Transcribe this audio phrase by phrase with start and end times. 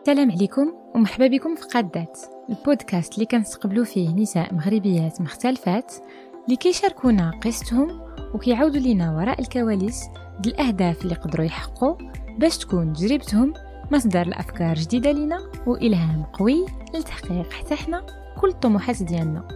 [0.00, 2.18] السلام عليكم ومرحبا بكم في قادات
[2.50, 5.94] البودكاست اللي كنستقبلوا فيه نساء مغربيات مختلفات
[6.44, 8.00] اللي كيشاركونا قصتهم
[8.34, 10.04] وكيعاودوا لينا وراء الكواليس
[10.46, 11.94] الأهداف اللي قدروا يحققوا
[12.38, 13.54] باش تكون تجربتهم
[13.92, 18.06] مصدر الأفكار جديدة لنا وإلهام قوي لتحقيق حتى حنا
[18.40, 19.48] كل الطموحات ديالنا.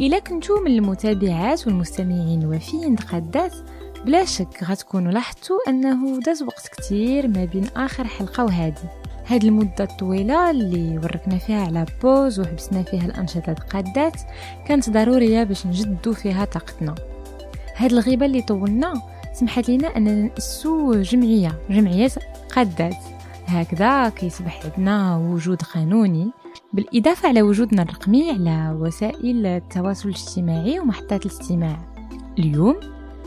[0.00, 3.54] إلا كنتو من المتابعات والمستمعين الوفيين قادات
[4.04, 9.84] بلا شك غتكونوا لاحظتوا أنه داز وقت كتير ما بين آخر حلقة وهذه هاد المدة
[9.84, 14.20] الطويلة اللي وركنا فيها على بوز وحبسنا فيها الأنشطة القادات
[14.66, 16.94] كانت ضرورية باش نجدو فيها طاقتنا.
[17.76, 18.94] هاد الغيبة اللي طولنا
[19.32, 22.08] سمحت لنا أننا نأسو جمعية جمعية
[22.54, 22.96] قادات
[23.46, 26.30] هكذا كيصبح عندنا وجود قانوني
[26.72, 31.78] بالإضافة على وجودنا الرقمي على وسائل التواصل الاجتماعي ومحطات الاستماع.
[32.38, 32.76] اليوم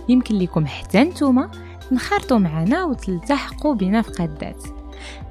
[0.10, 1.50] يمكن لكم حتى نتوما
[1.90, 4.64] تنخرطوا معنا وتلتحقوا بنا في قادات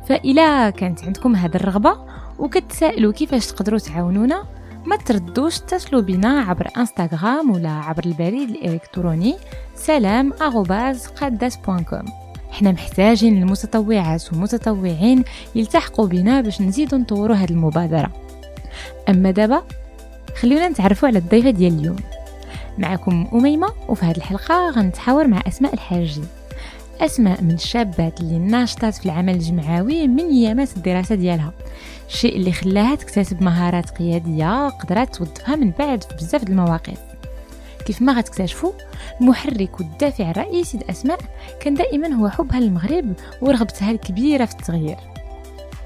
[0.06, 1.96] فإلا كانت عندكم هذه الرغبة
[2.38, 4.44] وكتسائلوا كيفاش تقدروا تعاونونا
[4.84, 9.36] ما تردوش تتصلوا بنا عبر إنستغرام ولا عبر البريد الإلكتروني
[9.74, 12.04] سلام قادات.كوم
[12.50, 18.10] حنا محتاجين المتطوعات والمتطوعين يلتحقوا بنا باش نزيدوا نطوروا هذه المبادرة.
[19.08, 19.62] أما دابا
[20.40, 21.96] خلونا نتعرفوا على الضيفة ديال اليوم.
[22.78, 26.22] معكم أميمة وفي هذه الحلقة غنتحاور مع أسماء الحاجي.
[27.00, 31.52] أسماء من الشابات اللي ناشطات في العمل الجمعوي من أيامات الدراسة ديالها.
[32.08, 36.98] الشيء اللي خلاها تكتسب مهارات قيادية قدرات توظفها من بعد في بزاف المواقف.
[37.86, 38.72] كيف ما غتكتشفوا
[39.20, 41.18] المحرك والدافع الرئيسي لأسماء
[41.60, 44.96] كان دائما هو حبها للمغرب ورغبتها الكبيرة في التغيير.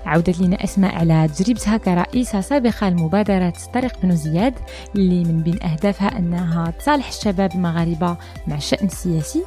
[0.06, 4.55] عودت لنا أسماء على تجربتها كرئيسة سابقة لمبادرة طريق بن زياد
[4.97, 9.45] اللي من بين أهدافها أنها تصالح الشباب المغاربة مع الشأن السياسي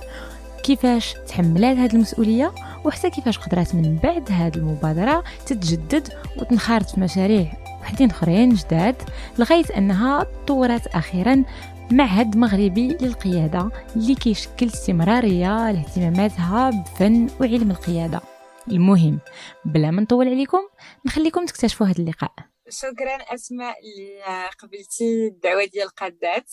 [0.64, 2.53] كيفاش تحملات هذه المسؤولية
[2.86, 8.95] وحتى كيفاش قدرات من بعد هذه المبادرة تتجدد وتنخرط في مشاريع وحدين أخرين جداد
[9.39, 11.43] لغاية أنها طورت أخيرا
[11.92, 18.21] معهد مغربي للقيادة اللي كيشكل استمرارية لاهتماماتها بفن وعلم القيادة.
[18.67, 19.20] المهم
[19.66, 20.60] بلا ما نطول عليكم
[21.05, 22.32] نخليكم تكتشفوا هذا اللقاء.
[22.70, 26.52] شكرا أسماء اللي قبلتي الدعوة ديال القادات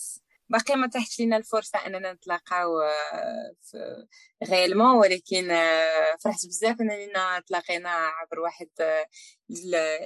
[0.51, 4.07] باقي ما تحت لينا الفرصة أننا نتلاقاو آه،
[4.43, 9.07] غيلمون ولكن آه، فرحت بزاف أننا تلاقينا عبر واحد آه،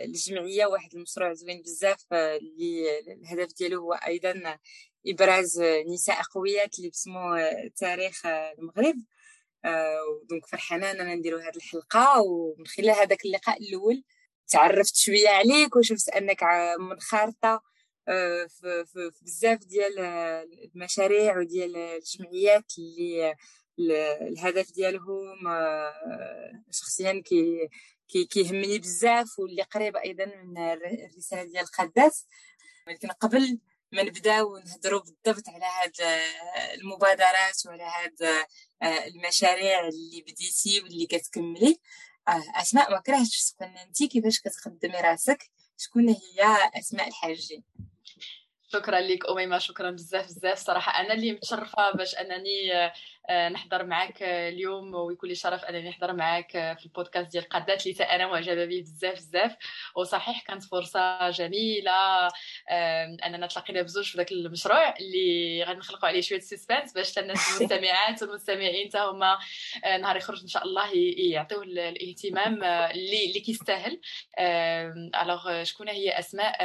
[0.06, 4.58] الجمعية واحد المشروع زوين بزاف اللي الهدف ديالو هو أيضا
[5.08, 7.38] إبراز نساء قويات اللي بسمو
[7.78, 8.96] تاريخ المغرب.
[10.30, 14.04] دونك فرحانة أننا نديرو هذه الحلقة ومن خلال هذاك اللقاء الأول
[14.48, 16.44] تعرفت شوية عليك وشفت أنك
[16.80, 17.62] منخرطة
[18.48, 20.00] في, في, بزاف ديال
[20.76, 23.36] المشاريع وديال الجمعيات اللي
[24.22, 27.70] الهدف ديالهم آه، شخصيا كي
[28.08, 32.28] كي كيهمني بزاف واللي قريب أيضا من الرسالة ديال القداس.
[32.88, 33.60] ولكن قبل
[33.92, 36.22] ما نبداو نهضروا بالضبط على هاد
[36.74, 38.22] المبادرات وعلى هاد
[38.82, 41.80] آه، المشاريع اللي بديتي واللي كتكملي
[42.56, 47.64] أسماء ما كرهتش تقولنا انت كيفاش كتقدمي راسك؟ شكون هي أسماء الحاجين؟
[48.76, 51.02] شكرا لك أميمة شكرا بزاف بزاف صراحة.
[51.02, 52.94] أنا اللي متشرفة باش أنني آه،
[53.30, 58.28] نحضر معك اليوم ويكون لي شرف أنني نحضر معك في البودكاست ديال قادات اللي أنا
[58.28, 59.56] معجبه به بزاف بزاف.
[59.96, 62.28] وصحيح كانت فرصة جميلة
[63.26, 68.24] أننا تلاقينا بزوج في ذاك المشروع اللي غادي نخلقوا عليه شوية سسبانس باش الناس المستمعات
[68.24, 69.38] والمستمعين حتى هما
[69.86, 74.00] آه، نهار يخرج إن شاء الله يعطيوه الاهتمام آه، اللي اللي كيستاهل.
[75.22, 76.58] الوغ شكون هي؟ أسماء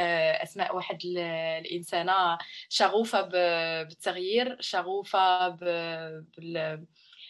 [0.43, 2.37] أسماء واحد الإنسانة
[2.69, 6.50] شغوفة بالتغيير شغوفة بال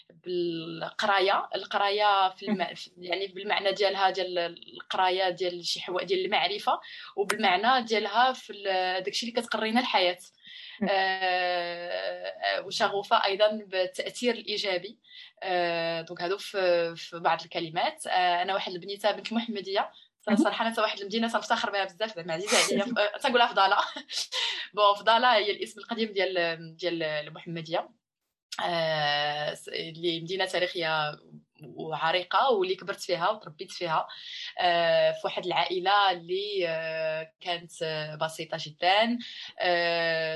[0.09, 1.49] بالقراية.
[1.55, 2.67] القراية في الم...
[2.97, 6.79] يعني بالمعنى ديالها ديال القراية ديال شي حوايج ديال المعرفة
[7.15, 8.53] وبالمعنى ديالها في
[9.05, 10.17] داكشي اللي كتقرينا الحياة.
[10.89, 14.99] آه وشغوفة أيضا بالتأثير الإيجابي.
[15.43, 18.07] آه donc هادو في, في بعض الكلمات.
[18.07, 19.91] آه أنا واحد البنيتة بنت محمدية.
[20.35, 23.17] صراحة أنا واحد المدينة تنفتخر بها بزاف زعما عزيزة عليا.
[23.17, 23.77] تنقولها فضالة.
[24.73, 28.00] bon فضالة هي الاسم القديم ديال ديال المحمدية.
[28.59, 31.19] آه، اللي مدينة تاريخيه
[31.63, 34.07] وعريقة واللي كبرت فيها وتربيت فيها
[34.59, 37.71] آه، في واحد العائلة اللي آه، كانت
[38.21, 39.17] بسيطة جدا.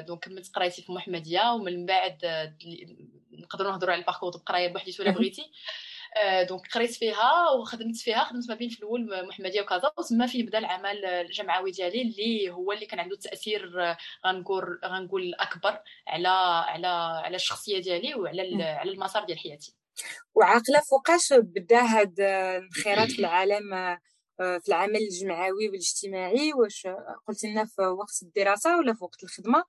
[0.08, 2.18] donc كملت قرايتي في محمدية ومن بعد
[3.32, 5.52] نقدروا نهضروا على ال parcours القرايه بوحديته ولا بغيتي.
[6.50, 10.58] donc قريت فيها وخدمت فيها خدمت ما بين في الأول محمدية وكذا وتما فيه بدا
[10.58, 13.72] العمل الجمعوي ديالي اللي هو اللي كان عنده تأثير
[14.26, 16.28] غنقول غنقول الاكبر على
[16.68, 16.88] على
[17.26, 19.76] على الشخصية ديالي وعلى على المسار ديال حياتي.
[20.36, 23.98] وعاقلة فوقاش بدا هاد الانخراط في العالم
[24.38, 26.88] في العمل الجمعوي والاجتماعي؟ واش
[27.28, 29.64] قلتي لنا في وقت الدراسة ولا في وقت الخدمة؟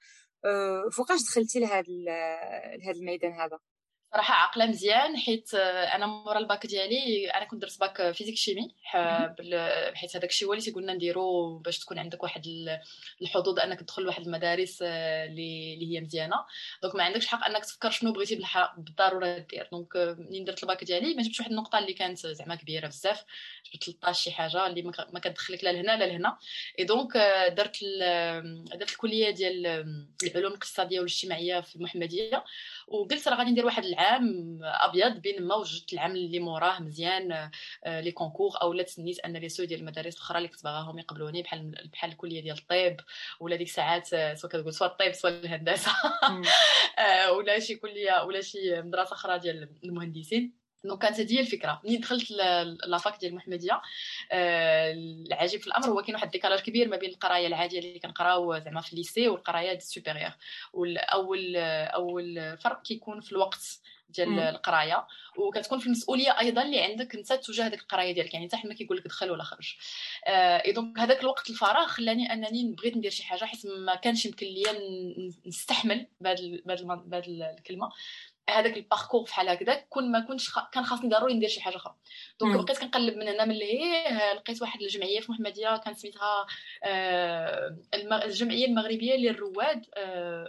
[0.93, 1.85] فوقاش دخلتي لهذا
[2.79, 3.59] لهذا الميدان هذا؟
[4.13, 8.75] صراحة عاقله مزيان حيت أنا مورا الباك ديالي أنا كنت درت bac physique-chimie
[9.95, 12.43] حيت هذاك الشيء هو اللي تيقولنا نديرو باش تكون عندك واحد
[13.23, 16.37] الحظوظ أنك تدخل لواحد المدارس اللي هي مزيانة.
[16.83, 18.43] donc ما عندكش حق أنك تفكر شنو بغيتي
[18.77, 19.69] بالضرورة دير.
[19.73, 23.25] donc منين درت الباك ديالي ما جبتش واحد النقطة اللي كانت زعما كبيرة بزاف
[23.75, 26.39] جبت 13 شي حاجة اللي ما كتدخلك لا لهنا لا لهنا.
[26.79, 27.17] et donc
[27.57, 27.79] درت
[28.75, 29.67] درت الكلية ديال
[30.23, 32.45] العلوم الاقتصادية والاجتماعية في المحمدية.
[32.89, 37.51] وقلت راه غادي ندير واحد العام أبيض بين ما وجدت العام اللي موراه مزيان
[37.85, 40.99] آه، les concours أو لا تسنيت أن لي سو ديال المدارس الأخرى اللي كنت باغاهم
[40.99, 43.05] يقبلوني بحال بحال الكلية ديال الطب
[43.41, 45.91] ولا ديك الساعات آه، سواء كتقول سواء الطب سواء الهندسة.
[46.99, 50.66] آه، ولا شي كلية ولا شي مدرسة أخرى ديال المهندسين.
[50.87, 51.81] donc كانت هذه الفكرة.
[51.85, 52.31] ملي دخلت
[52.87, 53.83] la fac ديال المحمدية
[54.33, 54.93] آه
[55.27, 58.59] العجيب في الأمر هو كاين واحد ال décalage كبير ما بين القراية العادية اللي كنقراو
[58.59, 60.33] زعما في ال lycée والقراية ال supérieur
[60.73, 65.07] والأول أول فرق كيكون في الوقت ديال القراية.
[65.39, 68.35] وكتكون في المسؤولية أيضا اللي عندك أنت تجاه هذيك القراية ديالك.
[68.35, 69.75] يعني حتى ما كيقول لك دخل ولا خرج.
[70.27, 74.47] et donc هذاك الوقت الفراغ خلاني أنني بغيت ندير شي حاجة حيت ما كانش يمكن
[74.47, 74.73] ليا
[75.47, 76.61] نستحمل بهذه
[77.59, 77.91] الكلمة.
[78.51, 80.71] هذاك ال parcours فحال هكذا كون ما كنتش خ...
[80.73, 81.95] كان خاصني ضروري ندير شي حاجة أخرى.
[82.41, 86.47] donc بقيت كنقلب من هنا من لهيه لقيت واحد الجمعية في محمدية كان سميتها
[86.85, 87.77] آه
[88.25, 90.47] الجمعية المغربية للرواد آه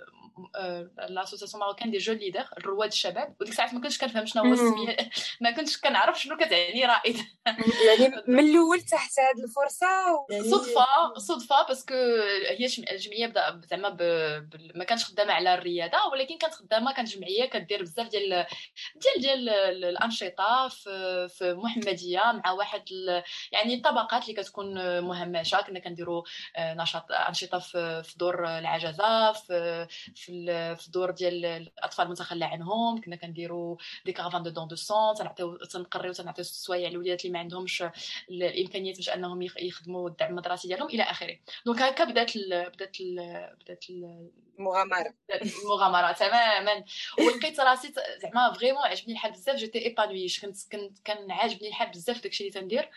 [1.09, 3.35] l'association marocaine des jeunes leaders الرواد الشباب.
[3.39, 4.97] وديك الساعات ما كنتش كنفهم شنو هو السمية
[5.41, 7.17] ما كنتش كنعرف شنو كتعني رائد.
[7.45, 9.87] يعني من الأول تحت هذه الفرصة
[10.31, 11.93] يعني صدفة صدفة parce que
[12.49, 13.97] هي الجمعية بدا زعما
[14.75, 18.45] ما كانش خدامة على الريادة ولكن كانت خدامة كانت جمعية كدير بزاف ديال
[18.95, 19.49] ديال ديال
[19.83, 22.83] الأنشطة في في محمدية مع واحد
[23.51, 26.23] يعني الطبقات اللي كتكون مهمشه كنا كنديروا
[26.55, 33.15] آه، نشاط أنشطة في دور العجزة في في في الدور ديال الأطفال المتخلى عنهم كنا
[33.15, 35.15] كنديروا des caravanes de don de sang.
[35.15, 37.83] تنعطيو تنقريو تنعطيو السوايع للوليدات اللي ما عندهمش
[38.29, 41.39] الإمكانيات باش أنهم يخدموا الدعم المدرسي ديالهم إلى آخره.
[41.65, 42.97] donc هكا بدات بدات
[43.61, 43.85] بدات
[44.59, 45.13] المغامرة.
[45.63, 46.83] المغامرة تماما.
[47.19, 52.23] ولقيت راسي زعما vraiment عجبني الحال بزاف j'étais épanouie كنت كنت كان عاجبني الحال بزاف
[52.23, 52.89] داكشي اللي تندير.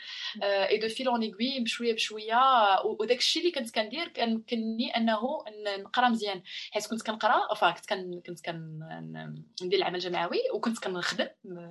[0.43, 2.41] et de fil en aiguille بشوية بشويه
[2.85, 5.45] وداكشي اللي كنت كندير كان كني انه
[5.79, 6.43] نقرأ مزيان.
[6.71, 8.41] حيت كنت كنقرأ فا كنت كنت
[9.61, 11.29] كندير العمل الجمعوي وكنت كنخدم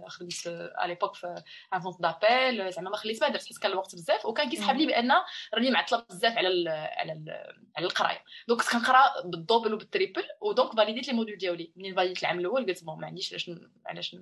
[0.08, 0.48] خدمت
[0.78, 1.44] à l'époque في
[1.74, 4.26] un centre d'appel زعما ما خليت ما درت حيت كان الوقت بزاف.
[4.26, 5.12] وكان كيسحب لي بأن
[5.54, 8.24] راني معطلة بزاف على ال على ال على القراية.
[8.48, 11.72] donc كنت كنقرأ بال double وبال triple و donc فاليديت les modules ديالي.
[11.76, 13.52] منين فاليديت العام الأول قلت bon ما عنديش علاش
[13.86, 14.16] علاش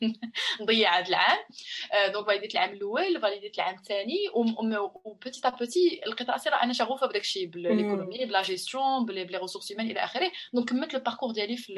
[0.60, 1.38] نضيع هذا العام.
[2.12, 4.16] donc فاليديت العام الأول فاليديت العام الثاني
[5.04, 9.22] و petit à petit لقيت راسي راه أنا شغوفة بداك الشيء بالايكونومي بلا جيستيون بلي
[9.22, 10.32] ريسورس هيومان إلى آخره.
[10.54, 11.74] donc كملت ال parcours ديالي في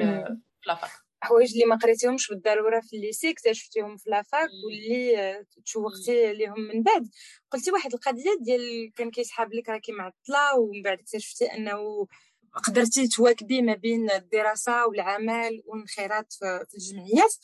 [0.61, 0.91] في la fac
[1.21, 6.59] حوايج اللي ما قريتيهمش بالضرورة في ال lycée اكتشفتيهم في la fac واللي تشوقتي ليهم
[6.59, 7.09] من بعد.
[7.51, 12.07] قلتي واحد القضية ديال كان كيسحاب لك راكي معطله ومن بعد اكتشفتي أنه
[12.53, 17.35] قدرتي تواكبي ما بين الدراسة والعمل والانخراط في الجمعيات.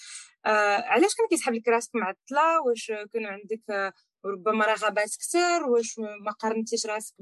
[0.46, 6.32] آه علاش كان كيسحب لك راسك معطله واش كانوا عندك وربما رغبات كثر؟ واش ما
[6.32, 7.16] قارنتيش راسك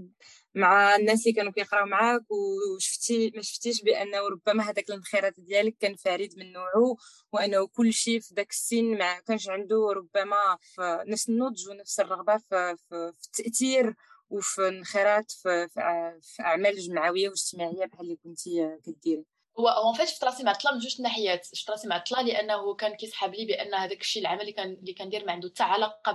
[0.56, 5.96] مع الناس اللي كانوا كيقراو معاك؟ وشفتي ما شفتيش بأنه ربما هذاك الانخراط ديالك كان
[5.96, 6.96] فريد من نوعه
[7.32, 12.76] وأنه كل شيء في ذاك السن ما كانش عنده ربما نفس النضج ونفس الرغبة في,
[12.90, 13.96] في, في التأثير
[14.32, 15.68] وفي انخراط في,
[16.22, 19.26] في أعمال جمعوية واجتماعية بحال اللي كنتي كديري.
[19.60, 21.48] هو en fait شفت راسي معطله من جوج ناحيات.
[21.54, 25.26] شفت راسي معطله لأنه كان كيسحب لي بأن هذاك الشيء العمل اللي كان اللي كندير
[25.26, 26.12] ما عنده حتى علاقة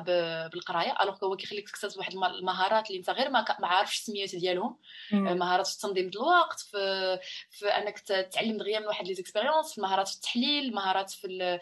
[0.52, 0.94] بالقراية.
[1.02, 4.78] alors هو كيخليك تكتسب واحد المهارات اللي أنت غير ما, ما عارفش السميات ديالهم.
[5.12, 7.18] مهارات في تنظيم الوقت في
[7.50, 11.60] في أنك تتعلم دغيا من واحد les expériences مهارات في التحليل مهارات في ال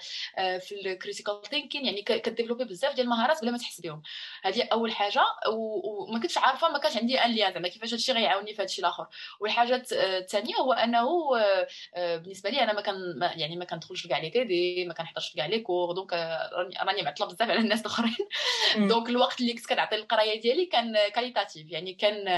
[0.61, 4.02] في ال critical thinking يعني كديفلوبي بزاف ديال المهارات بلا ما تحس بهم
[4.43, 5.25] هذه أول حاجة.
[6.09, 9.07] وما كنتش عارفة ما كانش عندي un lien زعما كيفاش هادشي غيعاوني في هادشي الآخر.
[9.40, 11.63] والحاجة الثانية هو أنه آه،
[11.97, 12.94] بالنسبة لي أنا ما كان
[13.37, 16.12] يعني ما كندخلش في كاع les TD ما كنحضرش في كاع les cours donc
[16.83, 18.16] راني معطلة بزاف على الناس الأخرين.
[18.88, 22.28] donc الوقت اللي كنت كنعطي للقراية ديالي كان qualitatif يعني كان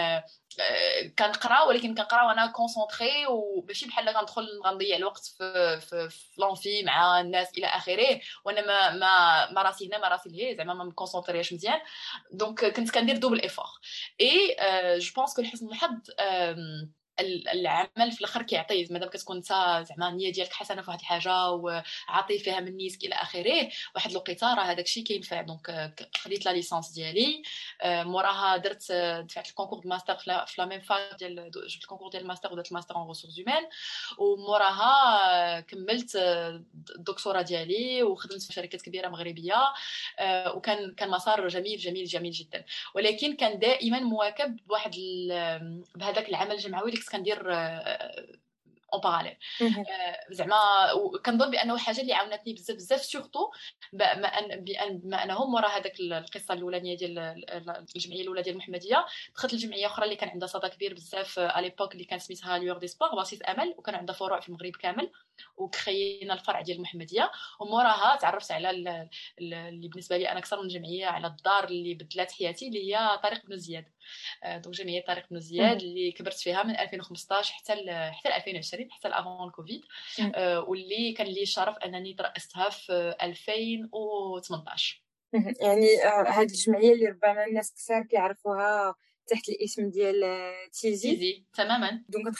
[0.60, 6.82] آه، كنقرأ ولكن كنقرأ وأنا concentrée وماشي بحال كندخل غنضيع الوقت في في, في l'envie
[6.82, 10.84] مع الناس إلى آخره وأنا ما ما ما راسي هنا ما راسي لهي زعما ما
[10.84, 11.80] مكونسونطريش مزيان.
[12.32, 13.66] donc كنت كندير double effort
[14.20, 14.56] et
[14.98, 15.90] je pense que لحسن الحظ
[17.20, 19.48] العمل في الآخر كيعطي مادام كتكون انت
[19.88, 24.54] زعما النيه ديالك حسنه في واحد الحاجة وعاطي فيها من نيتك إلى آخره واحد الوقيته
[24.54, 25.42] راه هذاك الشيء كينفع.
[25.42, 27.42] donc خديت la licence ديالي
[27.84, 28.92] موراها درت
[29.28, 32.52] دفعت ال concours de master في la même phase ديال جبت ال concours ديال الماستر
[32.52, 33.68] ودرت ال master en ressources humaines
[34.18, 36.16] وموراها كملت
[36.96, 39.54] الدكتوراه ديالي وخدمت في شركات كبيرة مغربية
[40.54, 42.64] وكان كان مسار جميل جميل جميل جدا.
[42.94, 44.90] ولكن كان دائما مواكب بواحد
[45.94, 47.52] بهذاك العمل الجمعوي كنت كندير
[48.92, 49.36] en parallèle
[50.30, 50.56] زعما
[51.24, 53.50] كنظن بأنه حاجة اللي عاونتني بزاف بزاف surtout
[53.92, 57.18] بما أنهم ورا هذاك القصة الأولانية ديال
[57.96, 59.06] الجمعية الأولى ديال المحمدية.
[59.34, 62.78] دخلت الجمعية أخرى اللي كان عندها صدى كبير بزاف à l'époque اللي كان سميتها ليور
[62.78, 65.10] دي سبور باسيس امل وكان عندها فروع في المغرب كامل
[65.56, 67.30] وكرينا الفرع ديال المحمدية.
[67.60, 68.70] وموراها تعرفت على
[69.38, 73.46] اللي بالنسبة لي أنا أكثر من جمعية على الدار اللي بدلات حياتي اللي هي طريق
[73.46, 73.84] بن زياد.
[74.44, 77.72] دونك جمعيه طريق بن زياد اللي كبرت فيها من 2015 حتى
[78.12, 79.80] حتى 2020 حتى الأفون الكوفيد
[80.68, 85.02] واللي كان لي الشرف أنني ترأستها في 2018
[85.60, 85.86] يعني
[86.28, 88.94] هذه الجمعية اللي ربما الناس كثار كيعرفوها
[89.26, 90.24] تحت الاسم ديال
[90.72, 91.10] تيزي.
[91.10, 92.04] تيزي تماما.
[92.08, 92.34] donc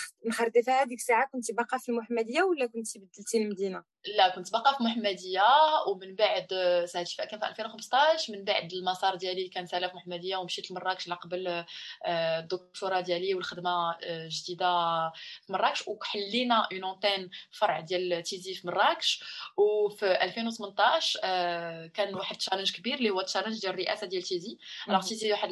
[0.65, 4.83] فيها هذيك الساعة كنتي باقا في المحمدية ولا كنتي بدلتي المدينة لا كنت باقا في
[4.85, 5.43] محمدية
[5.89, 6.47] ومن بعد
[6.85, 11.65] ساعات كان في 2015 من بعد المسار ديالي كان سالا في محمدية ومشيت لمراكش لقبل
[12.07, 14.67] آه، الدكتوراه ديالي والخدمة آه، جديدة
[15.47, 15.89] في مراكش.
[15.89, 19.25] وحلينا un antenne فرع ديال تيزي في مراكش.
[19.57, 24.59] وفي 2018 آه، كان واحد challenge كبير اللي هو ال challenge ديال الرئاسة ديال تيزي.
[24.89, 25.51] alors تيزي واحد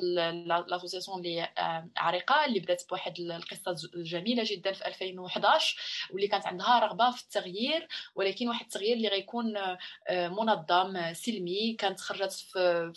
[0.68, 1.48] l'association اللي
[1.96, 5.76] عريقة اللي بدات بواحد القصة جميلة جدا في 2011
[6.10, 11.72] واللي كانت عندها رغبة في التغيير ولكن واحد التغيير اللي غيكون آه، منظم آه، سلمي
[11.78, 12.92] كانت خرجت في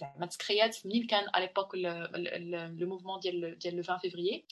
[0.00, 4.44] زعما تكريات منين كان على l'époque le mouvement ديال ديال le 20 فيفري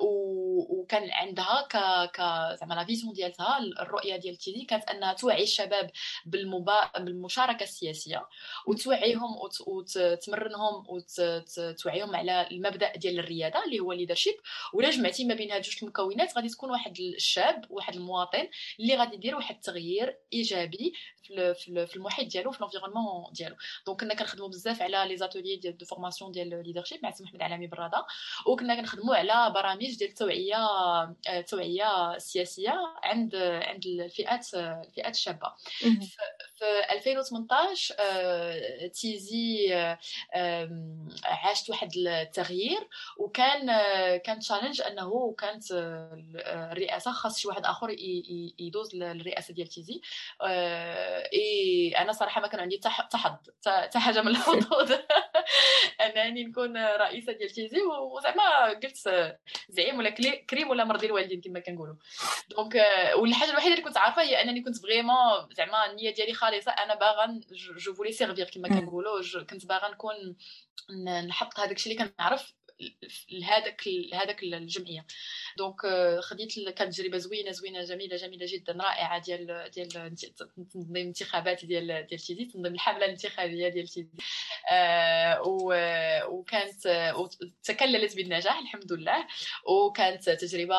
[0.00, 1.68] وكان عندها
[2.06, 2.20] ك
[2.60, 5.90] زعما la vision ديالها الرؤية ديال تيزي كانت أنها توعي الشباب
[6.26, 6.98] بالمبا...
[6.98, 8.26] بالمشاركة السياسية
[8.66, 10.84] وتوعيهم وتمرنهم
[11.90, 14.34] وتوعيهم على المبدأ ديال الرياده اللي هو ال leadership
[14.74, 18.48] ولا جمعتي ما بين هاد جوج المكونات غادي تكون واحد الشاب واحد المواطن
[18.80, 20.92] اللي غادي يدير واحد التغيير إيجابي
[21.86, 23.56] في المحيط ديالو في l'environnement ديالو.
[23.86, 27.42] donc كنا كنخدموا بزاف على les ateliers ديال de formation ديال leadership مع سي محمد
[27.42, 28.06] علامي برادة.
[28.46, 30.56] وكنا كنخدموا على برامج ديال التوعيه
[31.28, 35.52] التوعيه السياسيه عند عند الفئات الفئات الشابة.
[36.60, 39.74] في 2018 آه، تيزي
[40.34, 40.68] آه،
[41.24, 43.66] عاشت واحد التغيير وكان
[44.16, 45.64] كان challenge أنه كانت
[46.46, 47.96] الرئاسة خاص شي واحد آخر
[48.58, 50.00] يدوز للرئاسة ديال تيزي.
[51.32, 54.92] إي أنا صراحة ما كان عندي حتى حظ حتى حاجة من الحظوظ
[56.00, 59.36] أنني نكون رئيسة ديال تيزي وزعما قلت
[59.68, 60.10] زعيم ولا
[60.50, 61.94] كريم ولا مرضي الوالدين كما كنقولوا.
[62.50, 62.74] donc
[63.16, 66.72] والحاجة الوحيدة اللي كنت عارفة هي أنني كنت vraiment زعما النية ديالي خالصة.
[66.72, 70.36] أنا باغا je voulais servir كما كنقولوا كنت باغا نكون
[71.26, 72.54] نحط هذاك الشيء اللي كنعرف
[73.30, 75.06] لهذاك لهذاك الجمعية.
[75.58, 79.88] donc euh, خديت كانت تجربة زوينة زوينة جميلة جميلة جدا رائعة ديال ديال
[80.72, 84.08] تنظيم الانتخابات ديال ديال تيزي تنظيم الحملة الانتخابية ديال تيزي.
[84.72, 85.42] آه
[86.28, 86.88] وكانت
[87.62, 89.26] تكللت بالنجاح الحمد لله.
[89.66, 90.76] وكانت تجربة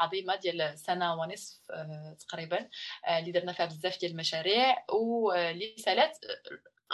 [0.00, 2.68] عظيمة ديال سنة ونصف آه تقريبا
[3.08, 4.84] آه اللي درنا فيها بزاف ديال المشاريع.
[4.88, 6.18] واللي سالات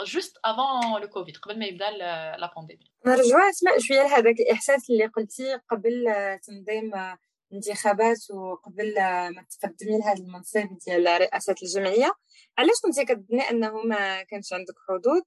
[0.04, 5.06] juste avant le Covid قبل ما يبدأ la pandémie نرجعوا أسماء شوية لهذاك الإحساس اللي
[5.06, 6.04] قلتي قبل
[6.42, 7.16] تنظيم
[7.52, 8.94] انتخابات وقبل
[9.34, 12.12] ما تقدمي لهذا المنصب ديال رئاسه الجمعية.
[12.58, 15.22] علاش كنتي كتظني انه ما كانش عندك حظوظ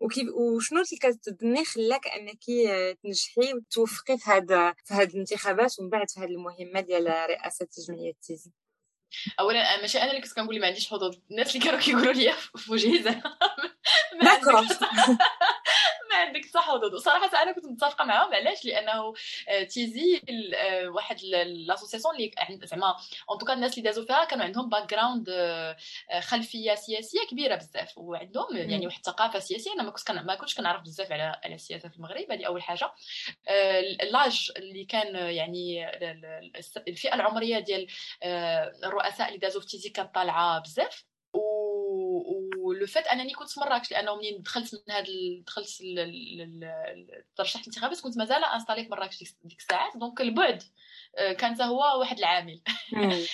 [0.00, 2.44] وكيف وشنو اللي كتظني خلاك أنك
[3.02, 8.12] تنجحي وتوفقي في هذا في هذه الانتخابات ومن بعد في هذه المهمة ديال رئاسه جمعيه
[8.22, 8.52] تيزي
[9.40, 12.72] اولا ماشي أنا اللي كنت كنقول ما عنديش حظوظ الناس اللي كانوا كيقولوا لي في
[12.72, 13.22] وجهي
[16.10, 18.34] ما عندك حتى حظوظ وصراحة أنا كنت متفقة معاهم.
[18.34, 19.14] علاش؟ لأنه
[19.48, 20.22] آه، تيزي
[20.54, 21.16] آه، واحد
[21.66, 22.32] لاسوسياسيون اللي
[22.66, 22.96] زعما
[23.30, 25.76] en tout cas الناس اللي دازوا فيها كانوا عندهم background آه،
[26.20, 27.98] خلفية سياسية كبيرة بزاف.
[27.98, 29.72] وعندهم يعني واحد الثقافه سياسية.
[29.72, 32.32] أنا ما كنتش ما كنتش كنعرف بزاف على على السياسة في المغرب.
[32.32, 32.92] هذه أول حاجة.
[34.12, 35.90] l'âge اللي كان يعني
[36.88, 37.86] الفئة العمرية ديال
[39.00, 41.04] الرؤساء اللي دازوا في تيزي كانت طالعة بزاف.
[42.58, 45.06] و le fait أنني كنت في مراكش لأنه منين دخلت من هذا
[45.46, 45.68] دخلت
[47.36, 49.96] ترشحت الانتخابات كنت مازال installée في مراكش ديك الساعات.
[49.96, 50.62] donc البعد
[51.38, 52.60] كان هو واحد العامل.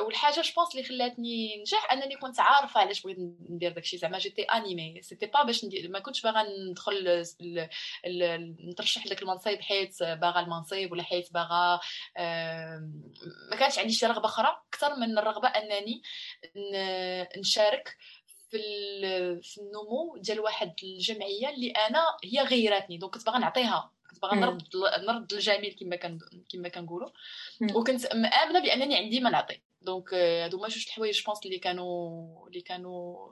[0.00, 3.16] والحاجة je pense اللي خلاتني ننجح أنني كنت عارفة علاش بغيت
[3.50, 3.96] ندير داكشي.
[3.96, 7.24] زعما j'étais animée c'était pas باش ما كنتش باغا ندخل
[8.68, 11.80] نترشح لك المنصب حيت باغا المنصب ولا حيت باغا
[13.50, 14.62] ما كانش عندي شي رغبة أخرى.
[14.68, 16.02] أكثر من الرغبة أنني
[17.38, 17.96] نشارك
[18.50, 18.56] في
[19.58, 22.98] النمو ديال واحد الجمعية اللي أنا هي غيراتني.
[22.98, 24.62] donc كنت باغا نعطيها كنت باغا نرد
[25.08, 25.96] نرد الجميل كما
[26.48, 27.10] كما كنقولوا.
[27.74, 32.48] وكنت مآمنة بأنني عندي ما نعطي donc هادو هما جوج الحوايج je pense اللي كانوا
[32.48, 33.28] اللي كانوا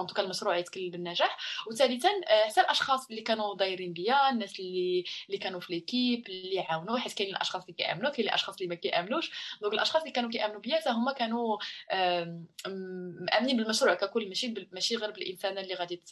[0.00, 1.38] en tout cas المشروع يتكلم بالنجاح
[1.70, 2.08] وثالثا
[2.48, 7.12] حتى الاشخاص اللي كانوا دايرين بيا الناس اللي اللي كانوا في l'équipe اللي عاونوا حيت
[7.12, 9.30] كاين الاشخاص اللي كيامنوا كاين الاشخاص اللي ما كيامنوش
[9.62, 11.58] donc الاشخاص اللي كانوا كيامنوا بيا حتى هما كانوا
[13.32, 16.02] مامنين بالمشروع ككل ماشي ماشي غير بالانسانه اللي غادي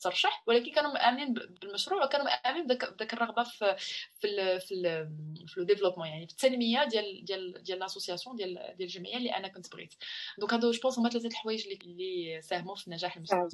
[0.00, 3.76] ترشح ولكن كانوا مأمنين بالمشروع وكانوا مأمنين بداك الرغبة في
[4.20, 5.08] في في
[5.46, 9.54] في le développement يعني في التنمية ديال ديال ديال l'association ديال ديال الجمعية اللي أنا
[9.54, 9.94] كنت بغيت.
[10.38, 13.48] donc هادو je pense هما ثلاثة الحوايج اللي ساهموا في نجاح المشروع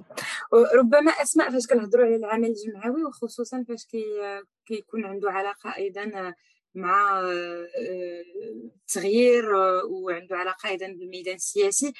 [0.52, 4.04] ربما أسماء فاش كنهضروا على العمل الجمعوي وخصوصا فاش كي
[4.66, 6.34] كيكون عنده علاقة أيضا
[6.74, 7.20] مع
[8.74, 11.92] التغيير آه، آه، وعنده علاقة أيضا بالميدان السياسي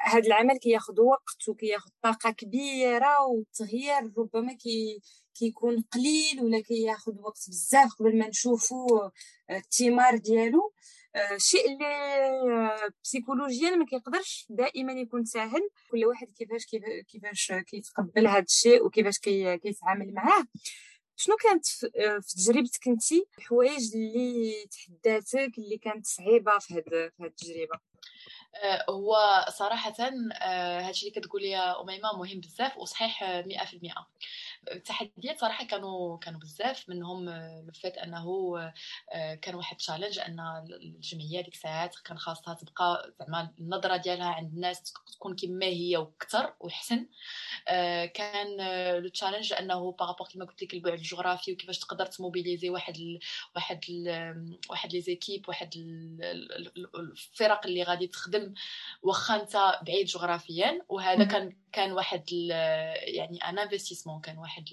[0.00, 5.00] هذا العمل كياخذ وقت وكياخذ طاقة كبيرة والتغيير ربما كي
[5.34, 9.10] كيكون قليل ولا كياخذ وقت بزاف قبل ما نشوفوا
[9.50, 10.72] الثمار ديالو.
[11.36, 16.66] شيء اللي بسيكولوجيا ما كيقدرش دائما يكون سهل كل واحد كيفاش
[17.08, 20.44] كيفاش كيتقبل هذا الشيء وكيفاش كيتعامل معاه.
[21.16, 27.78] شنو كانت في تجربتك انت؟ الحوايج اللي تحداتك اللي كانت صعيبة في هذه التجربة؟ آه،
[28.90, 29.16] هو
[29.48, 29.94] صراحة
[30.42, 34.06] آه، هادشي اللي كتقولي يا أميمة مهم بزاف وصحيح مئة في المئة.
[34.72, 37.30] التحديات صراحة كانوا كانوا بزاف منهم
[37.66, 38.58] le fait أنه
[39.12, 40.40] آه، كان واحد challenge أن
[40.82, 46.54] الجمعية ديك الساعات كان خاصها تبقى زعما النظرة ديالها عند الناس تكون كما هي وكثر
[46.60, 47.06] وحسن
[47.68, 48.56] آه، كان
[49.02, 52.96] le challenge أنه par rapport كما قلت لك البعد الجغرافي وكيفاش تقدر تـ mobiliser واحد
[52.96, 53.18] ال
[53.56, 55.70] واحد ال واحد les équipes واحد
[56.94, 58.37] الفرق اللي غادي تخدم
[59.02, 64.64] واخا انت بعيد جغرافيا وهذا كان كان واحد يعني un investissement كان واحد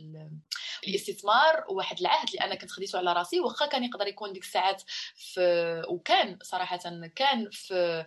[0.88, 4.84] الاستثمار وواحد العهد اللي أنا كنت خديته على راسي واخا كان يقدر يكون ديك الساعات
[5.16, 6.80] في وكان صراحة
[7.16, 8.06] كان في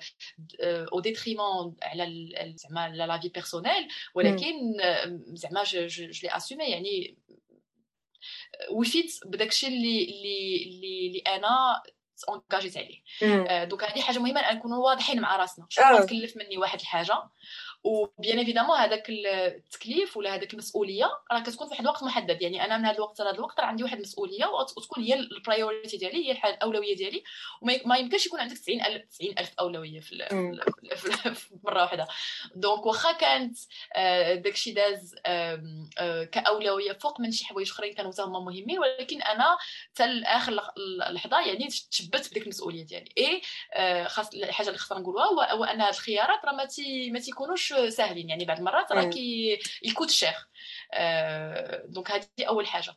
[0.63, 4.77] au détriment على زعما la vie personnelle ولكن
[5.35, 7.17] زعما je l'ai assumé يعني
[8.71, 11.83] وفيت بداكشي اللي اللي اللي أنا
[12.25, 13.03] engagé يت عليه
[13.65, 15.67] donc هذه حاجة مهمة أن نكونوا واضحين مع راسنا.
[15.69, 17.23] شنو تكلف مني واحد الحاجة.
[17.89, 22.43] و bien évidemment هذاك التكليف ولا هذاك المسؤولية راه كتكون في واحد الوقت محدد.
[22.43, 25.97] يعني أنا من هذا الوقت لهذا الوقت راه عندي واحد المسؤولية وتكون هي ال priority
[25.97, 27.23] ديالي هي الأولوية ديالي.
[27.63, 30.29] وما يمكنش يكون عندك 90000 90000 أولوية في,
[31.35, 32.09] في مرة واحدة.
[32.55, 33.59] donc واخا كانت
[33.97, 39.23] آه، داكشي داز آه، كأولوية فوق من شي حوايج أخرين كانوا حتى هما مهمين ولكن
[39.23, 39.57] أنا
[39.91, 40.53] حتى لاخر
[41.13, 43.11] لحظة يعني تشبت بديك المسؤولية ديالي.
[43.19, 43.43] اي
[43.75, 46.53] آه، خاص الحاجة اللي خصنا نقولوها هو ان هاد الخيارات راه
[47.13, 50.49] ما تيكونوش ساهلين يعني بعض المرات راه كي ils coûtent cher.
[51.85, 52.95] donc هذه أول حاجة.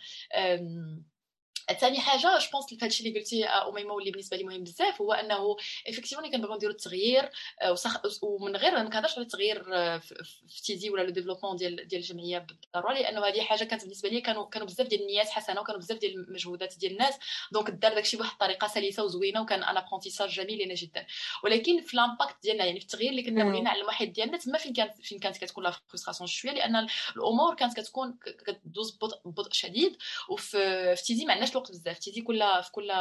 [1.74, 5.56] ثاني حاجة je pense هادشي اللي قلتي أميمة واللي بالنسبة لي مهم بزاف هو أنه
[5.88, 7.30] effectivement كنبغيو نديرو التغيير
[7.62, 7.76] آه،
[8.22, 12.38] ومن غير ما كنهضرش على التغيير آه، في TED ولا le développement ديال ديال الجمعية
[12.38, 15.98] بالضرورة لأنه هذه حاجة كانت بالنسبة لي كانوا كانوا بزاف ديال النيات حسنة وكانوا بزاف
[15.98, 17.16] ديال المجهودات ديال الناس
[17.52, 21.06] donc دار داكشي بواحد الطريقة سلسة وزوينة وكان un apprentissage جميل لنا جدا.
[21.44, 24.74] ولكن في l'impact ديالنا يعني في التغيير اللي كنا بغينا على الواحد ديالنا تما فين
[24.74, 29.98] كانت فين كانت كتكون la frustration شوية لأن الأمور كانت كتكون كدوز ببطء شديد
[30.30, 32.92] وفي TED ما عندناش الوقت بزاف TED كل في كل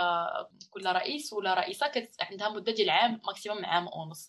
[0.71, 4.29] كل رئيس ولا رئيسة كانت عندها مدة ديال عام maximum عام ونص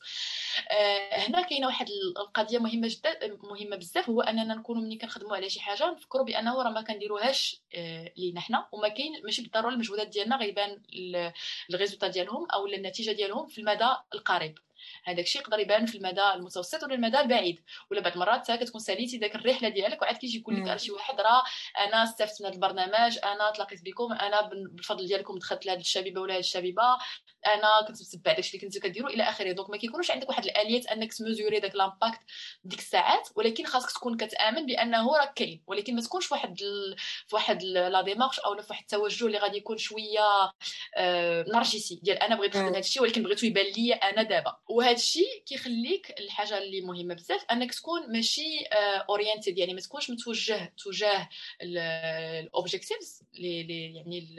[0.72, 5.50] آه، هنا كاينة واحد القضية مهمة جدا مهمة بزاف هو أننا نكونوا ملي كنخدموا على
[5.50, 10.08] شي حاجة نفكروا بأنه راه ما كنديروهاش آه، لينا حنا وما كاين ماشي بالضرورة المجهودات
[10.08, 10.82] ديالنا غيبان
[11.70, 14.60] ال résultat ديالهم أو النتيجة ديالهم في المدى القريب.
[15.04, 17.64] هذاك الشيء يقدر يبان في المدى المتوسط ولا المدى البعيد.
[17.92, 21.44] ولا بعض المرات كتكون ساليتي داك الرحلة ديالك وعاد كيجي يقول لك شي واحد راه
[21.88, 26.34] أنا استفدت من هذا البرنامج أنا تلاقيت بكم أنا بالفضل ديالكم دخلت لهاد الشبيبة ولا
[26.34, 26.84] هاد الشبيبة.
[27.48, 29.52] أنا كنت متبع داكشي اللي كنتو كديروا إلى آخره.
[29.52, 32.20] donc ما كيكونوش عندك واحد الاليات أنك تـ mesurer داك l'impact
[32.64, 35.64] ديك الساعات ولكن خاصك تكون كتآمن بأنه راه كاين.
[35.68, 36.96] ولكن ما تكونش واحد ال...
[37.28, 40.52] في واحد la démarche أو في واحد التوجه اللي غادي يكون شوية
[40.96, 44.58] آه نرجسي ديال أنا بغيت نخدم هذا الشيء ولكن بغيتو يبان لي أنا دابا.
[44.70, 48.64] وهذا الشيء كيخليك الحاجة اللي مهمة بزاف أنك تكون ماشي
[49.10, 51.30] oriented يعني ما تكونش متوجه تجاه
[51.62, 54.36] ال objectives يعني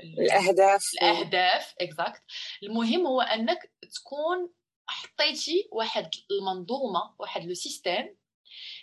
[0.00, 0.82] الأهداف.
[0.94, 1.74] الأهداف.
[2.00, 2.22] exact
[2.62, 4.50] المهم هو أنك تكون
[4.86, 8.16] حطيتي واحد المنظومة واحد le système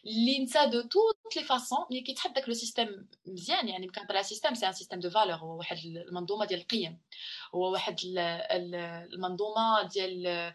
[0.06, 4.24] اللي انت de toutes les façons ملي كيتحط داك le système مزيان يعني كنهضر على
[4.24, 7.02] système c'est un système de valeurs هو واحد المنظومة ديال القيم.
[7.56, 7.96] هو واحد
[9.14, 10.54] المنظومة ديال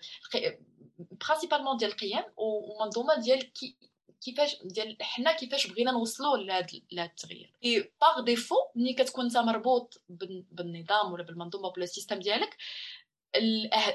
[0.99, 3.77] principalement ديال القيم ومنظومة ديال كي
[4.25, 7.53] كيفاش ديال حنا كيفاش بغينا نوصلوا لهذا التغيير.
[7.65, 10.03] et par défaut ملي كتكون انت مربوط
[10.51, 12.57] بالنظام ولا بالمنظومة ولا ال système ديالك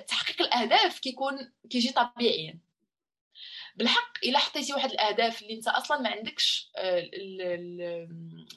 [0.08, 2.60] تحقيق الأهداف كيكون كيجي طبيعيا.
[3.78, 7.10] بالحق إلا حطيتي واحد الأهداف اللي أنت أصلا ما عندكش آه،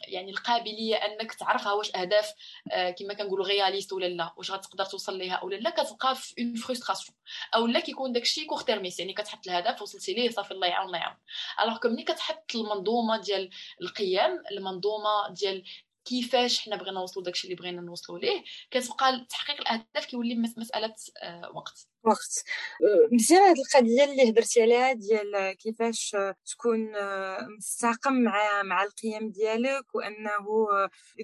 [0.09, 2.33] يعني القابلية أنك تعرفها واش أهداف
[2.73, 5.71] آه، كما كنقولوا réalistes ولا لا واش غتقدر توصل ليها أو لا.
[5.71, 7.17] كتبقى في une frustration
[7.55, 11.17] أو لا كيكون داكشي court-termiste يعني كتحط الهدف وصلتي ليه صافي الله يعاون الله يعاون.
[11.63, 13.51] alors que ملي كتحط المنظومة ديال
[13.83, 15.65] القيم المنظومة ديال
[16.05, 21.51] كيفاش حنا بغينا نوصلوا داكشي اللي بغينا نوصلوا ليه كتبقى تحقيق الأهداف كيولي مسألة آه،
[21.55, 21.90] وقت.
[22.05, 22.45] وقت.
[22.83, 29.31] أه، مزيان هاد القضية اللي هضرتي عليها ديال كيفاش تكون أه، مستقم مع مع القيم
[29.31, 30.31] ديالك وأنه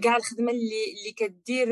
[0.02, 1.68] كاع الخدمة اللي اللي كدير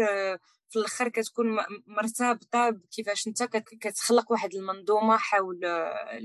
[0.71, 3.43] في الأخر كتكون مرتبطة بكيفاش أنت
[3.81, 5.61] كتخلق واحد المنظومة حول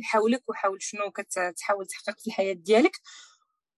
[0.03, 2.91] حولك وحول شنو كتحاول تحقق في الحياة ديالك.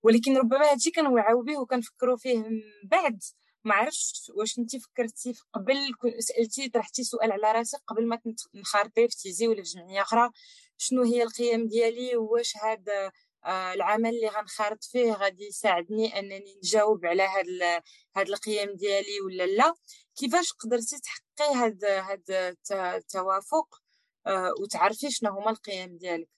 [0.03, 3.23] ولكن ربما هادشي كنوعاو به وكنفكروا فيه من بعد.
[3.63, 5.75] ما عرفتش واش انت فكرتي قبل
[6.19, 8.19] سألتي طرحتي سؤال على راسك قبل ما
[8.53, 10.29] نخرطي في تيزي ولا في جمعية أخرى
[10.77, 13.11] شنو هي القيم ديالي واش هذا
[13.45, 17.81] آه العمل اللي غنخرط فيه غادي يساعدني أنني نجاوب على هاد
[18.17, 19.73] هاد القيم ديالي ولا لا؟
[20.15, 23.81] كيفاش قدرتي تحققي هاد هاد التوافق
[24.27, 26.29] آه وتعرفي شنو هما القيم ديالك؟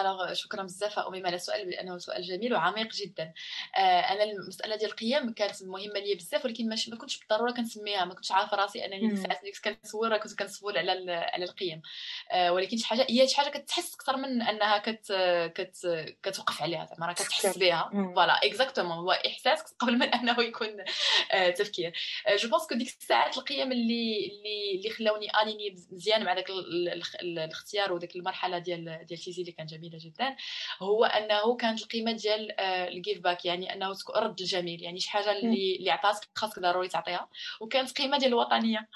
[0.00, 3.32] الوغ شكرا بزاف اميمه على السؤال لأنه سؤال جميل وعميق جدا.
[3.76, 8.04] أنا المسألة ديال القيم كانت مهمة ليا بزاف ولكن ما كنتش بالضرورة كنسميها.
[8.04, 11.82] ما كنتش عارفة راسي أنني ساعات اللي كنت كنصور كنت كنصور على على القيم
[12.48, 15.12] ولكن شي حاجة هي شي حاجة كتحس أكثر من أنها كت
[15.54, 15.76] كت
[16.22, 17.90] كتوقف عليها زعما راه كتحس بها.
[18.14, 20.68] voilà exactement هو احساس قبل من أنه يكون
[21.56, 21.92] تفكير.
[22.36, 26.50] je pense que ديك الساعات القيم اللي اللي اللي خلاوني أنني مزيان مع داك
[27.22, 30.36] الاختيار وديك المرحلة ديال ديال الإنجليزي اللي كان جميلة جدا
[30.82, 35.32] هو أنه كانت القيمة ديال ال give back يعني أنه رد الجميل يعني شي حاجة
[35.32, 37.28] اللي اللي عطاتك خاصك ضروري تعطيها.
[37.60, 38.88] وكانت قيمة ديال الوطنية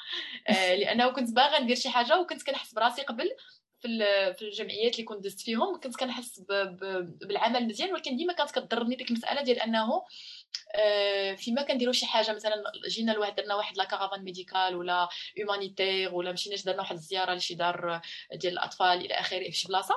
[0.49, 3.31] آه، لأنه كنت باغا ندير شي حاجة وكنت كنحس براسي قبل
[3.81, 3.89] في
[4.39, 6.41] في الجمعيات اللي كنت دزت فيهم كنت كنحس
[7.21, 10.05] بالعمل مزيان ولكن ديما كانت كضرني ديك المسألة ديال أنه آه،
[11.37, 12.55] فيما كنديروا شي حاجة مثلا
[12.89, 15.09] جينا لواحد درنا واحد la caravane médicale ولا
[15.43, 18.01] humanitaire ولا مشينا درنا واحد الزيارة لشي دار
[18.33, 19.95] ديال الأطفال إلى آخره في شي بلاصة.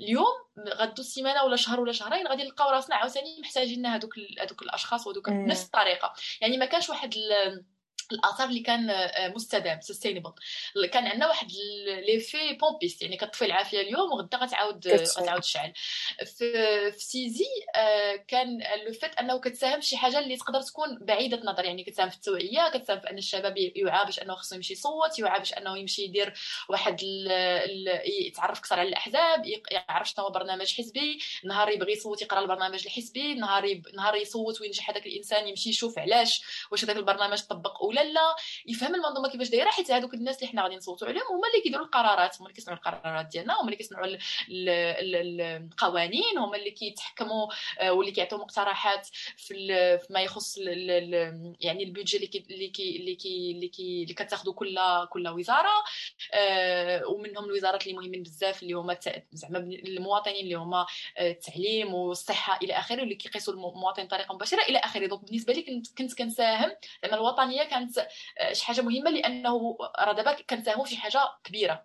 [0.00, 0.34] اليوم
[0.68, 5.28] غدو سيمانه ولا شهر ولا شهرين غادي نلقاو راسنا عاوتاني محتاجين هذوك هذوك الأشخاص وهذوك
[5.28, 6.12] نفس الطريقة.
[6.40, 7.14] يعني ما كانش واحد
[8.14, 10.32] الاثر اللي كان آه، مستدام sustainable
[10.92, 11.48] كان عندنا واحد
[12.06, 15.72] l'effet pompiste يعني كطفي العافية اليوم وغدا غتعاود غتعاود تشعل.
[16.38, 17.44] في, في تيزي
[17.76, 21.64] آه، كان le fait أنه كتساهم شي حاجة اللي تقدر تكون بعيدة النظر.
[21.64, 25.38] يعني كتساهم في التوعية كتساهم في أن الشباب يوعى باش أنه خصو يمشي يصوت يوعى
[25.38, 26.34] باش أنه يمشي يدير
[26.68, 27.02] واحد
[28.26, 31.18] يتعرف أكثر على الأحزاب يعرف شنو هو برنامج حزبي.
[31.44, 36.42] نهار يبغي يصوت يقرأ البرنامج الحزبي نهار نهار يصوت وينجح هذاك الإنسان يمشي يشوف علاش
[36.70, 38.36] واش هذاك البرنامج طبق ولا لا
[38.66, 41.84] يفهم المنظومة كيفاش دايرة حيت هذوك الناس اللي حنا غادي نصوتوا عليهم هما اللي كيديروا
[41.84, 44.06] القرارات هما اللي كيصنعوا القرارات ديالنا هما اللي كيصنعوا
[44.48, 47.48] القوانين هما اللي كيتحكموا
[47.80, 50.58] آه، واللي كيعطيو مقترحات في ما يخص
[51.60, 54.78] يعني ال budget اللي كي اللي كي اللي كي اللي, كي اللي كتاخذوا كل
[55.10, 55.84] كل وزارة
[56.34, 58.98] آه، ومنهم الوزارات اللي مهمين بزاف اللي هما
[59.32, 60.86] زعما المواطنين اللي هما
[61.18, 65.06] آه، التعليم والصحة إلى آخره اللي كيقيسوا المواطن بطريقه مباشره إلى آخره.
[65.06, 66.70] donc بالنسبة لي كنت كنت كنساهم
[67.04, 71.84] زعما الوطنية كانت آه، شي حاجة مهمة لأنه راه دابا كنساهموا في شي حاجة كبيرة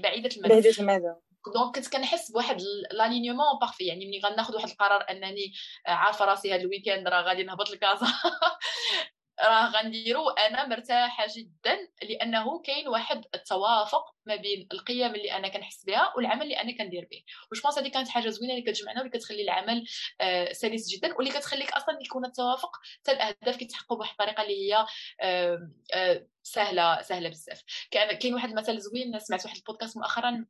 [0.00, 0.48] بعيدة المدى.
[0.48, 1.14] بعيدة المدى.
[1.54, 2.56] donc كنت كنحس بواحد
[2.92, 5.52] l'alignement parfait يعني ملي غناخذ واحد القرار أنني
[5.86, 8.06] آه، عارفة راسي هذا ال weekend راه غادي نهبط لكازا
[9.44, 15.84] راه غنديرو أنا مرتاحة جدا لأنه كاين واحد التوافق ما بين القيم اللي أنا كنحس
[15.84, 17.22] بها والعمل اللي أنا كندير به.
[17.50, 19.86] و je pense هذه كانت حاجة زوينة اللي كتجمعنا واللي كتخلي العمل
[20.20, 22.70] آه سلس جدا واللي كتخليك أصلا يكون التوافق
[23.00, 24.86] حتى الأهداف كيتحققوا بواحد الطريقة اللي هي
[25.20, 27.62] آه آه سهلة سهلة بزاف.
[27.90, 30.46] كاين واحد المثل زوين سمعت واحد البودكاست مؤخرا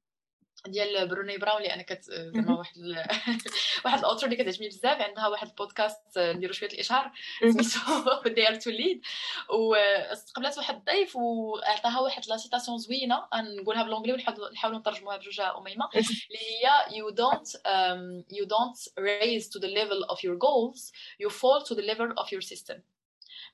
[0.66, 3.05] ديال برينيه براون اللي أنا كت زعما واحد ال...
[3.85, 8.70] واحد ال author اللي كتعجبني بزاف عندها واحد البودكاست نديرو شوية الإشهار سميتو Dare to
[8.70, 9.00] Lead
[9.51, 13.29] واستقبلت واحد الضيف وعطاها واحد la citation زوينة.
[13.35, 15.88] نقولها ب l'anglais ونحاولوا نترجموها بجوج أميمة.
[15.94, 20.92] اللي هي you don't um, you don't raise to the level of your goals.
[21.23, 22.83] You fall to the level of your system.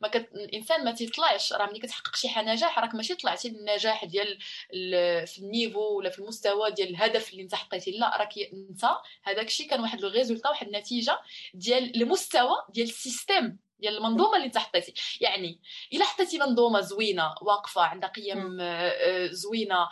[0.01, 0.29] ما كت...
[0.35, 4.39] الإنسان ما تيطلعش راه ملي كتحقق شي حاجة نجاح راك ماشي طلعتي للنجاح ديال
[4.75, 5.27] ال...
[5.27, 8.85] في ال niveau ولا في المستوى ديال الهدف اللي انت حطيتي لا راك انت
[9.23, 11.21] هذاك الشيء كان واحد le résultat واحد النتيجة
[11.55, 14.95] ديال المستوى ديال ال système ديال المنظومة اللي انت حطيتي.
[15.21, 15.61] يعني
[15.93, 19.89] إلا حطيتي منظومة زوينة واقفة عندها قيم آه، زوينة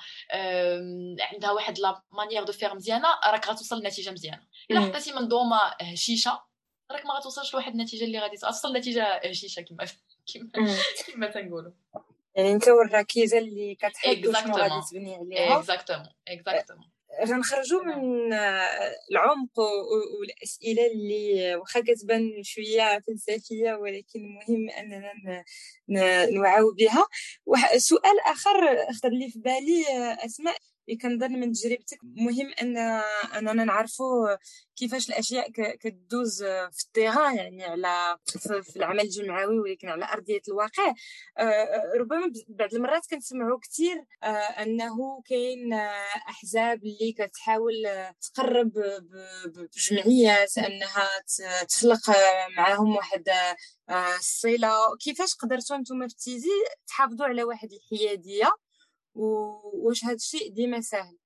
[1.20, 4.46] عندها واحد la manière de faire مزيانة راك غتوصل لنتيجة مزيانة.
[4.70, 6.51] إلا حطيتي منظومة هشيشة
[6.92, 9.84] راك ما غتوصلش لواحد النتيجة اللي غادي توصل نتيجه هشيشة كما
[10.34, 10.66] كما
[11.06, 11.72] كما تنقولوا.
[12.34, 15.58] يعني انت والركيزه اللي كتحب شنو غادي تبني عليها.
[15.58, 16.84] exactement exactement
[17.26, 18.32] غنخرجوا من
[19.10, 19.58] العمق
[20.20, 25.44] والأسئلة اللي واخا كتبان شوية فلسفية ولكن مهم أننا
[26.30, 27.06] نوعاو بها.
[27.78, 29.84] سؤال آخر خطر لي في بالي
[30.24, 30.56] أسماء.
[30.96, 32.76] كنظن من تجربتك مهم ان
[33.38, 34.36] أننا نعرفوا
[34.76, 38.18] كيفاش الأشياء كدوز في التيغان يعني على
[38.62, 40.94] في العمل الجمعوي ولكن على أرضية الواقع.
[41.38, 45.72] آه، ربما بعض المرات كنسمعوا كثير آه، أنه كاين
[46.28, 47.74] أحزاب اللي كتحاول
[48.20, 48.72] تقرب
[49.46, 51.08] بجمعيات أنها
[51.68, 52.10] تخلق
[52.56, 53.28] معاهم واحد
[53.88, 54.96] آه، الصلة.
[55.00, 56.48] كيفاش قدرتوا أنتم في تيزي
[56.86, 58.52] تحافظوا على واحد الحيادية؟
[59.14, 61.18] واش هذا الشيء ديما سهل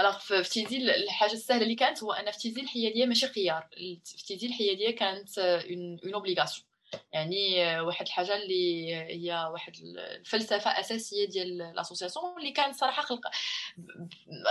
[0.00, 3.68] الوغ في الحاجة السهلة اللي كانت هو أن في تيزي الحيادية ماشي خيار.
[4.04, 6.69] في تيزي الحيادية كانت une obligation
[7.12, 9.72] يعني آه، واحد الحاجة اللي هي واحد
[10.20, 13.20] الفلسفة أساسية ديال l'association اللي كانت صراحة خلق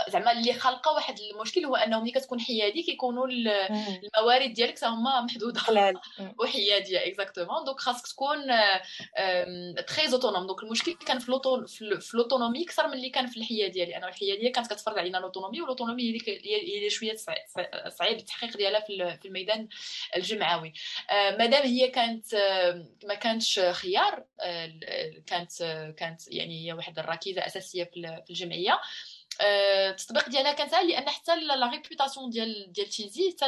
[0.10, 5.62] زعما اللي خلقه واحد المشكل هو انه ملي كتكون حيادي كيكونوا الموارد ديالك هما محدودة
[6.40, 7.08] وحيادية.
[7.08, 8.38] exactement donc خاصك تكون
[9.88, 11.32] très autonome donc المشكل كان في
[12.14, 13.86] l'autonomie أكثر من اللي كان في الحيادية.
[13.86, 17.16] لأن الحيادية كانت كتفرض علينا l'autonomie و l'autonomie هي شوية
[17.88, 19.68] صعيب التحقيق ديالها في الميدان
[20.16, 20.74] الجمعوي.
[21.10, 22.29] آه، مادام هي كانت
[23.04, 24.26] ما كانش خيار
[25.28, 25.52] كانت
[25.98, 28.80] كانت يعني هي واحد الركيزة أساسية في الجمعية.
[29.42, 33.46] التطبيق ديالها كان سهل لأن حتى la réputation ديال ديال تيزي حتى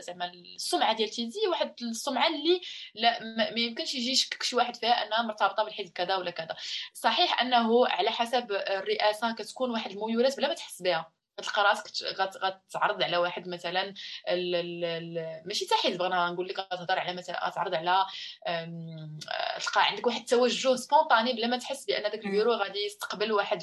[0.00, 2.60] زعما السمعة ديال تيزي واحد السمعة اللي
[2.94, 6.56] لا ما يمكنش يجي يشكك شي واحد فيها أنها مرتبطة بالحزب كذا ولا كذا.
[6.94, 11.13] صحيح أنه على حسب الرئاسة كتكون واحد الميولات بلا ما تحس بها.
[11.40, 13.94] غتلقى راسك غتعرض على واحد مثلا
[14.28, 18.06] ال ال ال ماشي حزب بغينا نقول لك غتهضر على مثلا غتعرض على
[19.60, 23.62] تلقى عندك واحد التوجه سبونطاني بلا ما تحس بأن داك البيرو غادي يستقبل واحد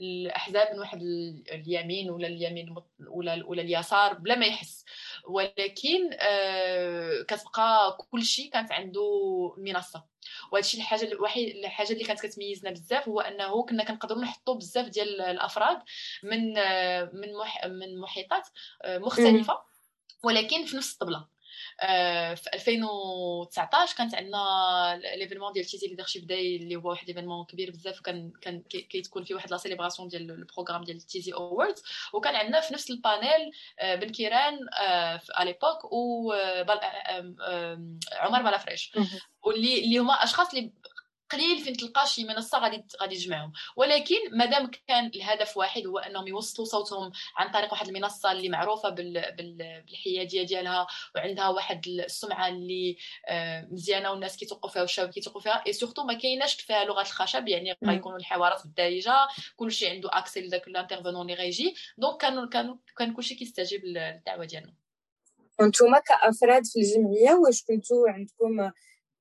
[0.00, 1.02] الأحزاب من واحد
[1.52, 2.74] اليمين ولا اليمين
[3.08, 4.84] ولا ولا اليسار بلا ما يحس.
[5.26, 9.02] ولكن آه، كتبقى كل شيء كانت عنده
[9.58, 10.04] منصة.
[10.52, 15.20] وهادشي الحاجة الوحيد الحاجة اللي كانت كتميزنا بزاف هو أنه كنا كنقدروا نحطوا بزاف ديال
[15.20, 15.78] الأفراد
[16.22, 16.52] من
[17.12, 17.28] من
[17.78, 18.48] من محيطات
[18.82, 19.58] آه، مختلفة.
[20.24, 21.16] ولكن في نفس الطبلة.
[21.18, 21.28] آه،
[22.36, 28.00] في 2019 كانت عندنا l'événement ديال تيزي Leadership Day اللي هو واحد l'événement كبير بزاف
[28.00, 32.60] وكان كان كيتكون فيه واحد la célébration ديال ال programme ديال تيزي Awards وكان عندنا
[32.60, 34.58] في نفس ال panel آه، بن كيران
[35.18, 36.32] في l'époque و
[38.12, 38.92] عمر بلافريش.
[39.42, 40.72] واللي اللي هما أشخاص اللي
[41.30, 46.28] قليل فين تلقى شي منصة غادي غادي تجمعهم ولكن مادام كان الهدف واحد هو أنهم
[46.28, 49.34] يوصلوا صوتهم عن طريق واحد المنصة اللي معروفة بال...
[49.36, 49.82] بال...
[49.86, 55.72] بالحيادية ديالها وعندها واحد السمعة اللي آه، مزيانة والناس كيتوقفوا فيها والشباب كيتوقفوا فيها et
[55.72, 59.16] surtout ما كايناش فيها لغه الخشب يعني غيكونوا الحوارات بالدارجة
[59.56, 61.74] كلشي عنده accès لذاك ال intervenant اللي غيجي.
[61.98, 64.74] donc كانوا كانوا كان كلشي كيستجيب للدعوة ديالنا.
[65.60, 68.70] وأنتم كأفراد في الجمعية واش كنتوا عندكم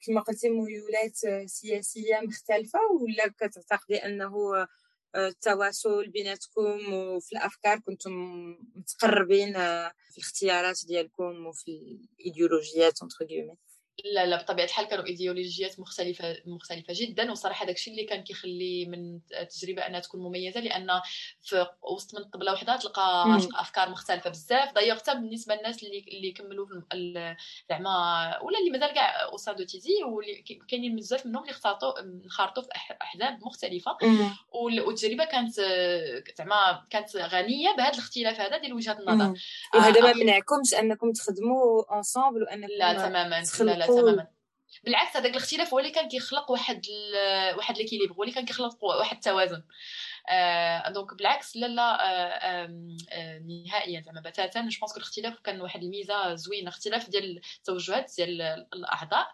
[0.05, 4.55] كما قلتي ميولات سياسية مختلفة ولا كتعتقدي أنه
[5.15, 8.11] آه، التواصل بيناتكم وفي الأفكار كنتم
[8.75, 11.67] متقربين آه، في الاختيارات ديالكم وفي
[12.19, 13.03] الإيديولوجيات
[14.13, 17.31] لا لا بطبيعة الحال كانوا ايديولوجيات مختلفة مختلفة جدا.
[17.31, 21.01] وصراحة داكشي اللي كان كيخلي من التجربة أنها تكون مميزة لأن
[21.41, 24.73] في وسط من قبله وحدة تلقى أفكار مختلفة بزاف.
[24.73, 26.67] دايوغ حتى بالنسبة للناس اللي اللي كملوا
[27.69, 29.93] زعما ولا اللي مازال كاع de تيزي
[30.69, 32.69] كاينين بزاف منهم اللي اختاروا انخرطوا في
[33.01, 33.97] أحزاب مختلفة.
[34.51, 35.53] والتجربة كانت
[36.37, 39.39] زعما كانت غنية بهذا الاختلاف هذا ديال وجهات النظر.
[39.75, 44.27] وهذا ما منعكمش أنكم تخدموا ensemble وأنكم لا تماما لا لا تماما.
[44.83, 47.57] بالعكس هذاك الاختلاف هو اللي كان كيخلق واحد ال...
[47.57, 49.63] واحد l'équilibre هو اللي كان كيخلق واحد التوازن.
[50.29, 52.69] آه donc بالعكس لا لا آه
[53.11, 54.61] آه نهائيا زعما بتاتا.
[54.61, 56.69] je pense الاختلاف كان واحد الميزة زوينة.
[56.69, 58.41] اختلاف ديال التوجهات ديال
[58.73, 59.27] الأعضاء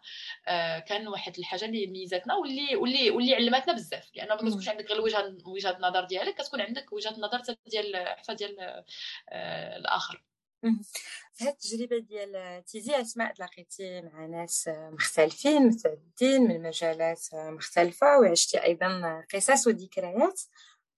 [0.48, 4.12] آه كان واحد الحاجة اللي ميزاتنا واللي واللي واللي علمتنا بزاف.
[4.16, 8.36] لأنه ما كتكونش عندك غير وجهه وجهة النظر ديالك كتكون عندك وجهة نظر ديال حتى
[8.36, 8.60] ديال
[9.30, 10.24] آه الآخر.
[11.34, 18.64] في هذه التجربة ديال تيزي أسماء تلاقيتي مع ناس مختلفين متعددين من مجالات مختلفة وعشتي
[18.64, 20.42] أيضا قصص وذكريات.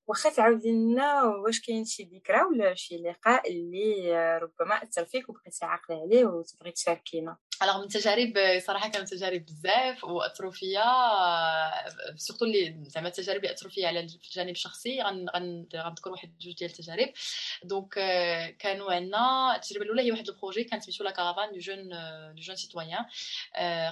[0.07, 5.65] واخا تعاودي لنا واش كاين شي ذكرى ولا شي لقاء اللي ربما أثر فيك وبقيتي
[5.65, 10.83] عاقلة عليه وتبغي تشاركينا؟ alors من تجارب صراحة كانت تجارب بزاف واثروا فيا
[12.17, 17.13] surtout اللي زعما التجارب اللي فيا على الجانب الشخصي غنذكر واحد جوج ديال التجارب.
[17.63, 17.93] donc
[18.59, 21.89] كانوا عندنا التجربة الأولى هي واحد ال projet كان سميتو la caravane de jeunes
[22.35, 23.05] de jeunes citoyens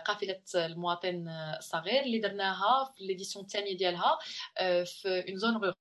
[0.05, 4.19] قافلة المواطن الصغير اللي درناها في l'édition الثانية ديالها
[4.86, 5.74] في en zone rurale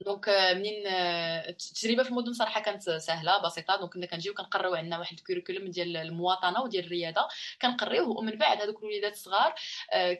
[0.00, 3.76] donc منين التجربه في المدن صراحة كانت سهلة بسيطة.
[3.76, 7.28] donc كنا كنجيو كنقريو عندنا واحد curriculum ديال المواطنة وديال الرياده
[7.62, 9.54] كنقريوه ومن بعد هذوك الوليدات الصغار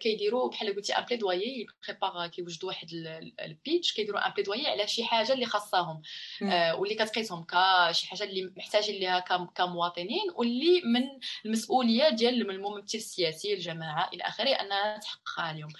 [0.00, 2.88] كيديروا بحال قلتي un plaidoyer préparent كيوجدوا واحد
[3.40, 6.02] pitch كيديروا un plaidoyer على شي حاجة اللي خاصاهم.
[6.78, 11.02] واللي كتقيسهم كشي حاجة اللي محتاجين ليها كمواطنين واللي من
[11.46, 15.70] المسؤولية ديال الممثل السياسي الجماعة إلى آخره أنها تحققها اليوم.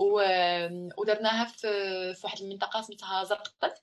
[0.00, 1.60] ودرناها في
[2.14, 3.74] في واحد المنطقة سميتها زرقطة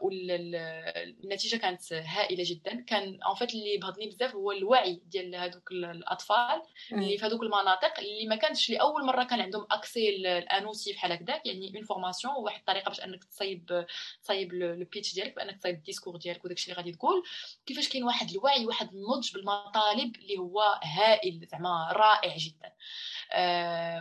[0.00, 2.80] والنتيجه كانت هائلة جدا.
[2.80, 6.62] كان en fait اللي بهضني بزاف هو الوعي ديال هذوك الأطفال
[6.92, 10.92] اللي في هذوك المناطق اللي ما كانش لاول مرة كان عندهم accès ل une chose
[10.92, 13.86] بحال هكذاك يعني une formation وواحد الطريقة باش أنك تصايب
[14.22, 17.22] تصايب le pitch ديالك بأنك تصايب ال discours ديالك وداك الشيء اللي غادي تقول.
[17.66, 22.72] كيفاش كاين واحد الوعي واحد النضج بالمطالب اللي هو هائل زعما رائع جدا.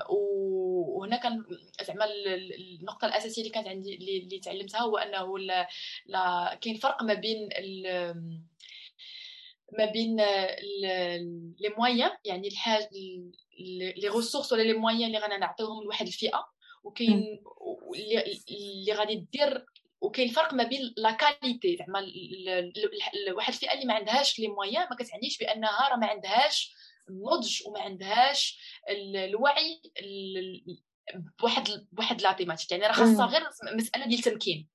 [0.10, 1.46] وهنا كان
[1.82, 2.06] زعما
[2.80, 5.40] النقطة الأساسية اللي كانت عندي اللي تعلمتها هو أنه
[6.06, 7.50] لا, كاين فرق ما بين
[9.80, 10.16] ما بين
[11.60, 12.90] les moyens يعني الحاجة
[13.60, 16.46] les ressources ولا les moyens اللي غانا نعطيوهم لواحد الفئة
[16.84, 17.44] وكاين
[18.50, 19.66] اللي غادي دير
[20.02, 22.00] وكاين الفرق ما بين la qualité زعما
[23.36, 26.74] واحد الفئة اللي ما عندهاش les moyens ما كتعنيش بأنها راه ما عندهاش
[27.10, 28.60] النضج وما عندهاش
[29.16, 29.82] الوعي
[31.40, 33.42] بواحد بواحد la thématique يعني راه خاصها غير
[33.76, 34.68] مسألة ديال التمكين.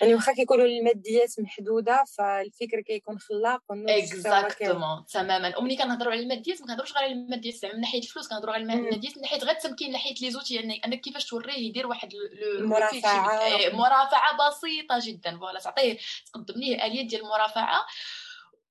[0.00, 5.58] يعني واخا كيكونوا الماديات محدودة فالفكر كيكون خلاق exactement تماما.
[5.58, 7.54] وملي كنهضروا على الماديات ما كنهضروش غير على الماديات.
[7.54, 10.54] زعما من ناحية الفلوس كنهضروا على الماديات من ناحية غير التمكين من ناحية les outils.
[10.54, 12.12] يعني أنك كيفاش توريه يدير واحد
[12.60, 13.44] مرافعة.
[13.44, 15.38] إيه، مرافعة بسيطة جدا.
[15.38, 17.86] voilà تعطيه تقدم ليه اليات ديال المرافعه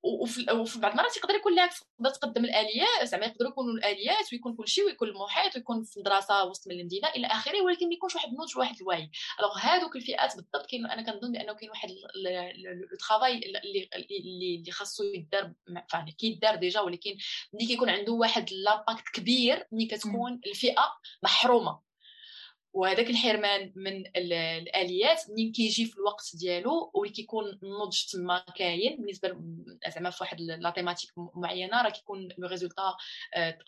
[0.03, 4.67] وفي بعض المرات يقدر يكون العكس تقدر تقدم الاليات زعما يقدروا يكونوا الآليات ويكون كل
[4.67, 8.27] شيء ويكون المحيط ويكون في مدرسه وسط من المدينة إلى آخره ولكن ما يكونش واحد
[8.29, 9.11] النضج واحد الوعي.
[9.39, 14.71] alors هذوك الفئات بالضبط كاين أنا كنظن بأنه كاين واحد le travail اللي اللي اللي
[14.71, 15.53] خاصو يدار
[15.93, 17.17] يعني كيدار déjà ولكن
[17.53, 21.90] ملي كيكون عنده واحد l'impact كبير ملي كتكون الفئة محرومة.
[22.73, 28.97] وهذاك الحرمان من الآليات منين كيجي في الوقت ديالو وكيكون النضج تما كاين.
[28.97, 29.35] بالنسبة
[29.95, 32.95] زعما في واحد la thématique معينة راه كيكون le résultat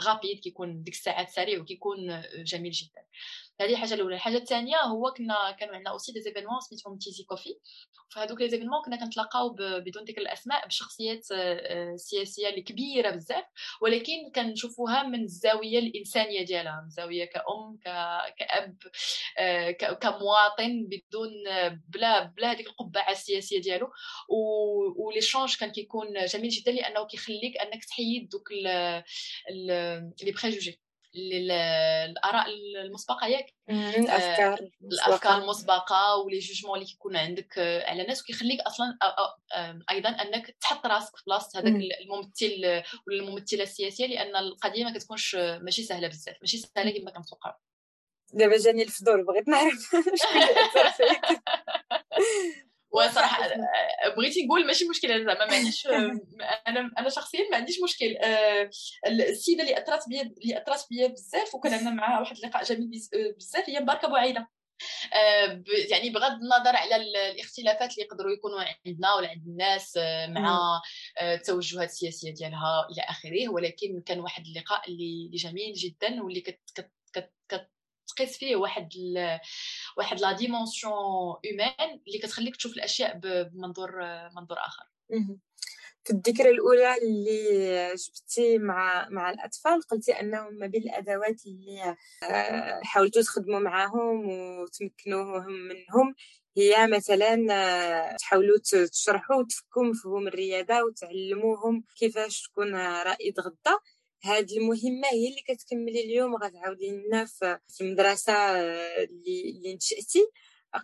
[0.01, 3.05] rapide كيكون ديك الساعات سريع وكيكون جميل جدا.
[3.63, 4.15] هذه الحاجة الأولى.
[4.15, 7.59] الحاجة الثانية هو كنا كانوا عندنا aussi des événements سميتهم تيزي كوفي
[8.13, 13.43] فهذوك les événements كنا كنتلاقاو بدون ذكر الأسماء بشخصيات آه، سياسية اللي كبيره بزاف.
[13.81, 17.77] ولكن كنشوفوها من الزاوية الإنسانية ديالها من زاوية كأم
[18.37, 18.77] كأب
[19.39, 21.29] آه، كمواطن بدون
[21.89, 23.91] بلا بلا هذيك القبعة السياسية ديالو.
[24.97, 30.82] و l'échange كان كيكون جميل جدا لأنه كيخليك أنك تحيد دوك les préjugés
[31.15, 32.45] الآراء
[32.85, 33.45] المسبقة ياك.
[33.69, 36.17] الافكار آه، الأفكار المسبقة.
[36.17, 38.97] و les jugements اللي كيكون عندك آه، على الناس وكيخليك أصلا
[39.89, 45.35] أيضا أنك تحط راسك في بلاصه هذاك الممثل ولا الممثله السياسية لأن القضية ما كتكونش
[45.35, 47.53] ماشي سهلة بزاف ماشي سهلة كما
[48.33, 50.41] دابا جاني الفضول بغيت نعرف شكون
[52.93, 55.87] وصراحه آه، بغيتي نقول ماشي مشكلة زعما ما عنديش
[56.67, 58.69] أنا أنا شخصيا ما عنديش مشكل آه،
[59.07, 62.89] السيدة اللي أثرت بيا اللي أثرت بيا بزاف وكان عندنا معها واحد اللقاء جميل
[63.37, 64.47] بزاف هي مباركة بوعيده
[65.89, 70.81] يعني بغض النظر على الاختلافات اللي يقدروا يكونوا عندنا ولا عند الناس مع
[71.21, 76.91] التوجهات السياسية ديالها إلى آخره ولكن كان واحد اللقاء اللي جميل جدا واللي كت كت
[77.13, 77.69] كت
[78.15, 79.39] تقيس فيه واحد ال...
[79.97, 80.93] واحد la dimension
[81.45, 83.91] humaine اللي كتخليك تشوف الأشياء بمنظور
[84.35, 84.83] منظور آخر.
[86.03, 92.81] في الذكرى الأولى اللي جبتي مع مع الأطفال قلتي أنهم ما بين الأدوات اللي آه،
[92.83, 96.15] حاولتوا تخدموا معاهم وتمكنوهم منهم
[96.57, 98.57] هي مثلا آه، تحاولوا
[98.91, 103.79] تشرحوا وتفكوا مفهوم الرياضة وتعلموهم كيفاش تكون رائد غدا.
[104.23, 110.27] هذه المهمة هي اللي كتكملي اليوم غتعاودي لنا في المدرسة آه، اللي اللي نشاتي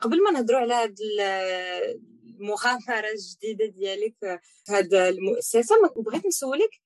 [0.02, 0.96] قبل ما نهضروا على هذه
[2.40, 4.16] المغامرة الجديدة ديالك
[4.66, 6.82] في هذه المؤسسة بغيت نسولك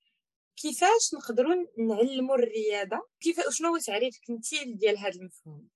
[0.56, 5.68] كيفاش نقدروا نعلموا الرياضة؟ كيف شنو هو تعريفك انت ديال هذا المفهوم؟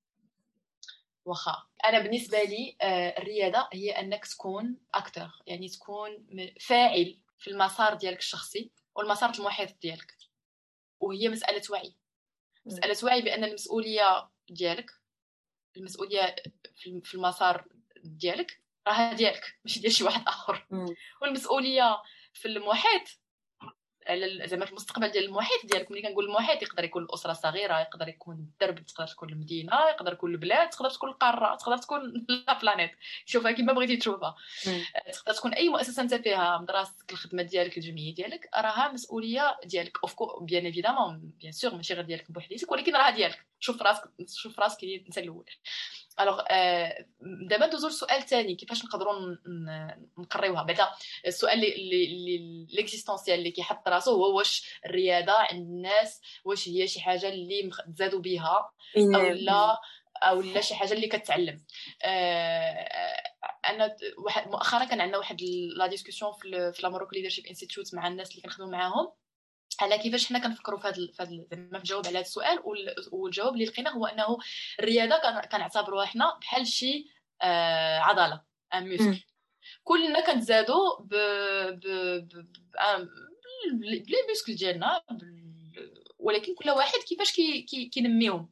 [1.24, 1.52] واخا
[1.84, 6.26] أنا بالنسبة لي آه، الرياضة هي أنك تكون أكتر يعني تكون
[6.60, 10.17] فاعل في المسار ديالك الشخصي والمسار المحيط ديالك.
[11.00, 11.94] وهي مسألة وعي.
[12.66, 14.90] مسألة وعي بأن المسؤولية ديالك
[15.76, 16.36] المسؤولية
[17.04, 17.64] في المسار
[18.04, 20.66] ديالك راها ديالك ماشي ديال شي واحد آخر.
[21.22, 23.20] والمسؤولية في المحيط
[24.08, 28.08] على زعما في المستقبل ديال المحيط ديالك ملي كنقول المحيط يقدر يكون الاسره صغيرة يقدر
[28.08, 32.90] يكون الدرب تقدر تكون المدينة يقدر يكون البلاد تقدر تكون القاره تقدر تكون la planète
[33.26, 34.36] شوفها كيما بغيتي تشوفها.
[35.12, 39.98] تقدر تكون أي مؤسسة أنت فيها مدرستك الخدمة ديالك الجمعية ديالك راها مسؤولية ديالك.
[40.02, 43.46] ou bien évidemment bien sûr ماشي غير ديالك بوحديتك ولكن راها ديالك.
[43.60, 45.44] شوف راسك شوف راسك أنت الأول.
[46.20, 46.42] alors
[47.48, 49.36] دابا ندوزو للسؤال الثاني كيفاش نقدروا
[50.18, 50.88] نقريوها بعدا
[51.26, 57.28] السؤال اللي l'existentiel اللي كيحط راسو هو واش الريادة عند الناس واش هي شي حاجة
[57.28, 59.80] اللي تزادوا بها أو لا
[60.22, 61.64] أو لا شي حاجة اللي كتعلم
[63.64, 65.36] أنا واحد مؤخرا كان عندنا واحد
[65.76, 66.32] la discussion
[66.72, 69.12] في la Maroc Leadership Institute مع الناس اللي كنخدموا معاهم
[69.80, 72.62] على كيفاش حنا كنفكروا في هذا زعما في الجواب على هذا السؤال
[73.12, 74.38] والجواب اللي لقيناه هو إنه
[74.80, 77.06] الريادة كنعتبروها حنا بحال شي
[77.42, 78.42] آه عضلة
[78.74, 79.24] un muscle
[79.84, 81.14] كلنا كنتزادوا ب
[81.70, 81.84] ب
[83.72, 85.02] ب les muscles ديالنا
[86.18, 88.48] ولكن كل واحد كيفاش كي كينميهم.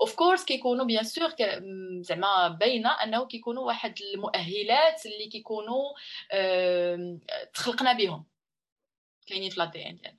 [0.00, 1.30] of course كيكونوا bien sûr
[2.00, 5.92] زعما باينة أنه كيكونوا واحد المؤهلات اللي كيكونوا
[7.54, 8.24] تخلقنا بهم
[9.32, 10.18] كاينين في l'ADN ديالنا.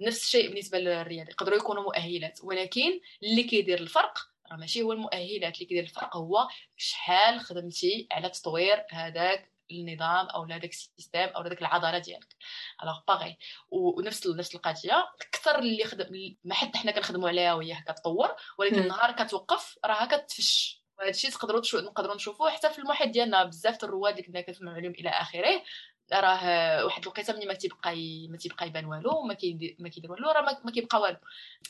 [0.00, 4.18] نفس الشيء بالنسبة للريادة يقدروا يكونوا مؤهلات ولكن اللي كيدير الفرق
[4.52, 10.44] راه ماشي هو المؤهلات اللي كيدير الفرق هو شحال خدمتي على تطوير هذاك النظام أو
[10.44, 12.36] هذاك ال système أو هذاك العضلة ديالك.
[12.82, 13.38] alors باغي
[13.70, 19.12] ونفس نفس القضية أكثر اللي خدم ما حتى حنا كنخدموا عليها وهي كتطور ولكن نهار
[19.12, 24.26] كتوقف راها كتفش وهذا الشيء تقدروا نقدروا نشوفوه حتى في المحيط ديالنا بزاف الرواد اللي
[24.28, 25.62] كنا كنسمعوا عليهم إلى آخره
[26.12, 29.36] راه واحد الوقيته ملي ما تيبقى ما تيبقى يبان والو ما
[29.78, 31.16] ما كيدير والو راه ما كيبقى والو.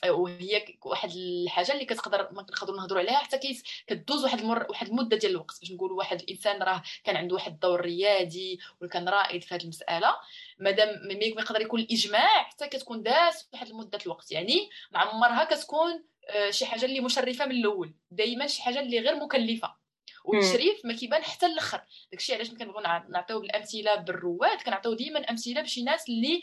[0.08, 3.56] وهي واحد الحاجة اللي كتقدر ما نقدروا نهضروا عليها حتى
[3.86, 5.60] كدوز واحد المر واحد المده ديال الوقت.
[5.60, 10.16] باش نقولوا واحد الإنسان راه كان عنده واحد الدور ريادي وكان رائد في هذه المسألة
[10.58, 11.12] مادام ما
[11.42, 14.32] يقدر يكون الإجماع حتى كتكون داز واحد المدة الوقت.
[14.32, 17.94] يعني مع عمرها كتكون آه، شي حاجة اللي مشرفة من الأول.
[18.10, 19.81] دائما شي حاجة اللي غير مكلفة.
[20.24, 21.82] والتشريف ما كيبان حتى الآخر.
[22.10, 24.62] داكشي علاش كنبغيو نعطيو بالامثله بالرواد.
[24.62, 26.42] كنعطيو ديما امثله بشي ناس اللي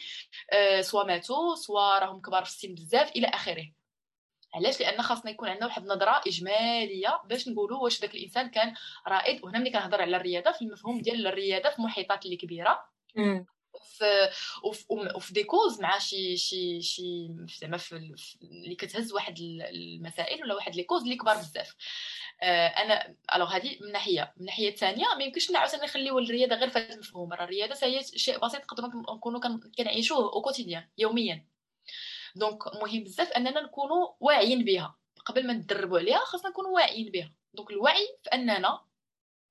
[0.52, 3.72] آه سوا ماتوا سوا راهم كبار في السن بزاف إلى آخره.
[4.54, 8.74] علاش؟ لأن خاصنا يكون عندنا واحد النظرة إجمالية باش نقولوا واش داك الإنسان كان
[9.08, 9.44] رائد.
[9.44, 12.86] وهنا ملي كنهضر على الريادة في المفهوم ديال الريادة في محيطات اللي كبيرة.
[13.84, 14.30] في
[15.16, 17.28] وفي des causes مع شي شي شي
[17.62, 21.76] زعما في اللي كتهز واحد المسائل ولا واحد les causes اللي كبار بزاف.
[22.44, 26.94] أنا alors هذه من ناحية من الناحيه الثانية ما يمكنش عاوتاني نخليو الريادة غير هذا
[26.94, 29.40] المفهوم راه الريادة هي شيء بسيط نقدروا نكونوا
[29.78, 31.46] كنعيشوه au quotidien يوميا.
[32.36, 34.96] donc مهم بزاف أننا نكونوا واعيين بها.
[35.26, 37.34] قبل ما ندربوا عليها خاصنا نكونوا واعيين بها.
[37.54, 38.82] donc الوعي في أننا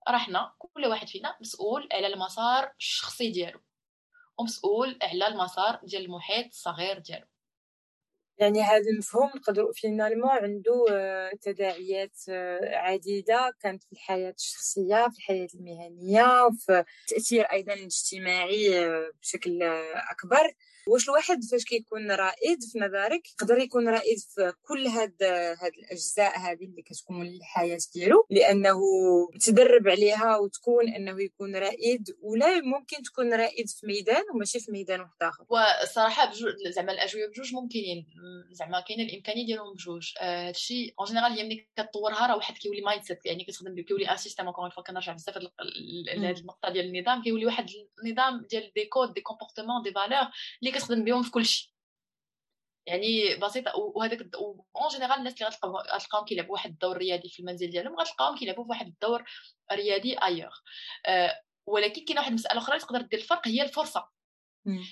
[0.08, 3.60] رحنا كل واحد فينا مسؤول على المسار الشخصي ديالو
[4.38, 7.26] ومسؤول على المسار ديال المحيط الصغير ديالو.
[8.38, 15.18] يعني هذا المفهوم نقدروا فينالمون عنده آه، تداعيات آه، عديدة كانت في الحياة الشخصية في
[15.18, 19.62] الحياة المهنية وفي التأثير أيضا الاجتماعي آه، بشكل
[20.10, 20.52] أكبر.
[20.88, 25.22] واش الواحد فاش كيكون رائد في نظرك يقدر يكون رائد في كل هاد
[25.62, 28.80] هاد الأجزاء هذه اللي كتكون الحياة ديالو لأنه
[29.40, 35.00] تدرب عليها وتكون أنه يكون رائد ولا ممكن تكون رائد في ميدان وماشي في ميدان
[35.00, 35.44] واحد آخر.
[35.48, 38.06] وصراحة بجوج زعما الأجوبة بجوج ممكنين.
[38.50, 40.12] زعما كاينة الإمكانية ديالهم بجوج.
[40.20, 44.16] آه، هادشي en général هي ملي كطورها راه واحد كيولي mindset يعني كتخدم كيولي un
[44.16, 47.22] système encore une fois كنرجع بزاف لهاد النقطة ديال النظام.
[47.22, 47.66] كيولي واحد
[48.04, 50.28] النظام ديال des codes des comportements des valeurs
[50.62, 51.70] اللي كتخدم بهم في كل شيء.
[52.86, 54.34] يعني بسيطة وهذاك
[54.76, 55.50] en général الناس اللي
[55.94, 59.24] غتلقاهم كيلعبوا واحد الدور ريادي في المنزل ديالهم غتلقاهم كيلعبوا واحد الدور
[59.72, 60.52] ريادي ailleurs
[61.06, 64.08] أه ولكن كاينة واحد المسألة أخرى اللي تقدر دير الفرق هي الفرصة.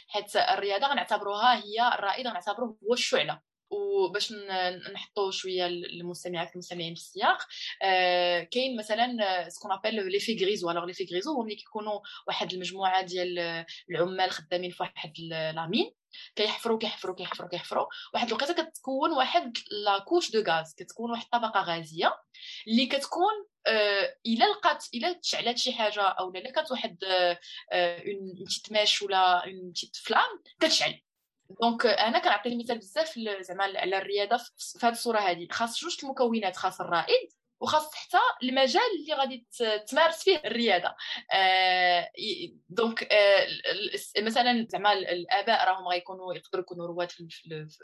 [0.09, 3.41] حيت الريادة غنعتبروها هي الرائد غنعتبروه هو الشعلة.
[3.71, 4.33] وباش
[4.95, 7.39] نحطوا شوية المستمعات المستمعين في السياق.
[7.83, 11.55] آه كاين مثلا ce qu'on appelle les feux grisou alors les feux grisou هما ملي
[11.55, 15.93] كيكونوا واحد المجموعة ديال العمال خدامين في واحد la mine
[16.37, 17.87] كيحفروا كيحفروا كيحفروا كيحفروا.
[18.14, 22.17] واحد الوقيتة كتكون واحد la couche de gaz كتكون واحد الطبقه غازية
[22.69, 27.39] اللي كتكون آه إلا لقات إلا تشعلات شي حاجة أو إلا كانت واحد une
[27.73, 28.05] آه
[28.71, 31.01] ماش ولا une petite flamme كتشعل.
[31.61, 35.49] donc أنا كنعطي مثال بزاف زعما على الريادة في هذه الصورة هذه.
[35.51, 37.28] خاص جوج المكونات خاص الرائد
[37.61, 39.47] وخاص حتى المجال اللي غادي
[39.89, 40.95] تمارس فيه الريادة.
[41.33, 42.11] آه
[42.68, 43.47] donc آه
[44.19, 47.29] مثلا زعما الآباء راهم غيكونوا يقدروا يكونوا رواد في,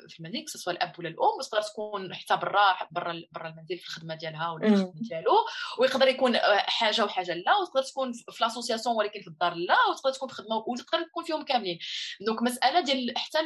[0.09, 4.15] في المنزل سواء الأب ولا الأم وتقدر تكون حتى برا برا برا المنزل في الخدمة
[4.15, 5.33] ديالها ولا في الخدمه ديالو.
[5.79, 10.29] ويقدر يكون حاجة وحاجة لا وتقدر تكون في l'association ولكن في الدار لا وتقدر تكون
[10.29, 11.79] في خدمة وتقدر تكون فيهم كاملين.
[12.21, 13.39] donc مسألة ديال حتى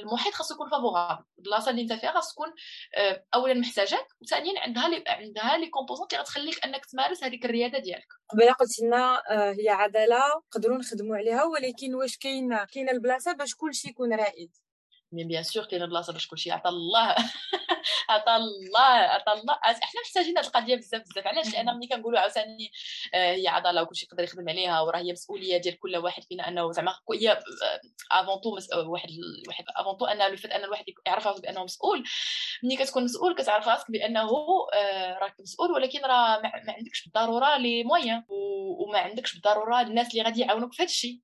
[0.00, 2.48] المحيط خاصو يكون favorable البلاصه اللي انت فيها خاص تكون
[2.94, 8.08] آه، اولا محتاجاك وثانيا عندها عندها les composantes اللي غتخليك انك تمارس هذيك الريادة ديالك.
[8.28, 13.54] قبل قلت لنا آه، هي عضله نقدروا نخدموا عليها ولكن واش كاين كاين البلاصة باش
[13.54, 14.50] كل شيء يكون رائد.
[15.14, 17.14] mais bien sûr كاين بلاصه باش كلشي عطا الله.
[18.08, 19.54] عطا الله عطا الله.
[19.64, 21.26] إحنا محتاجين هذه القضية بزاف بزاف.
[21.26, 22.70] علاش؟ لأن ملي كنقولوا عاوتاني
[23.14, 26.72] آه، هي عضلة وكلشي يقدر يخدم عليها وراه هي مسؤولية ديال كل واحد فينا أنه
[26.72, 27.42] زعما هي
[28.12, 28.58] avant tout
[28.90, 29.08] واحد
[29.48, 32.04] واحد avant tout أن le fait أن الواحد يعرف راسو بأنه مسؤول.
[32.62, 34.30] ملي كتكون مسؤول كتعرف راسك بأنه
[34.74, 40.22] آه، راك مسؤول ولكن راه ما عندكش بالضرورة les moyens وما عندكش بالضرورة الناس اللي
[40.22, 41.20] غادي يعاونوك في هذا الشيء.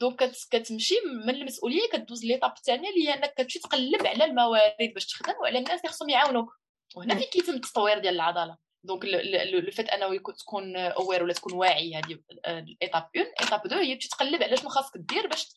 [0.00, 0.94] donc كتمشي
[1.26, 5.58] من المسؤولية كدوز l'étape الثانية اللي هي انك كتمشي تقلب على الموارد باش تخدم وعلى
[5.58, 6.52] الناس اللي خصهم يعاونوك.
[6.96, 8.56] وهنا فين كيتم التطوير ديال العضلة.
[8.84, 12.18] donc le fait أنه تكون aware ولا تكون واعي هذه
[12.82, 15.48] étape 1 étape 2 هي تقلب على شنو خاصك دير باش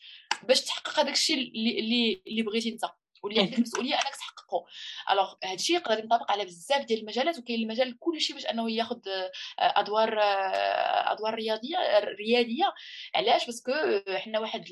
[0.43, 2.85] باش تحقق هذاك الشيء اللي اللي بغيتي انت.
[3.23, 4.65] واللي عندك المسؤوليه انك تحققه
[5.11, 8.71] alors هذا الشيء يقدر ينطبق على بزاف ديال المجالات وكاين المجال كل شيء باش أنه
[8.71, 12.73] ياخذ آه، أدوار آه، أدوار رياضية رياديه
[13.15, 13.71] علاش؟ parce que
[14.09, 14.65] حنا واحد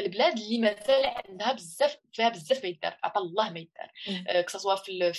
[0.00, 3.92] البلاد اللي مازال عندها بزاف فيها بزاف ما يدار عطا الله ما يدار.
[4.28, 5.12] آه، que ce soit في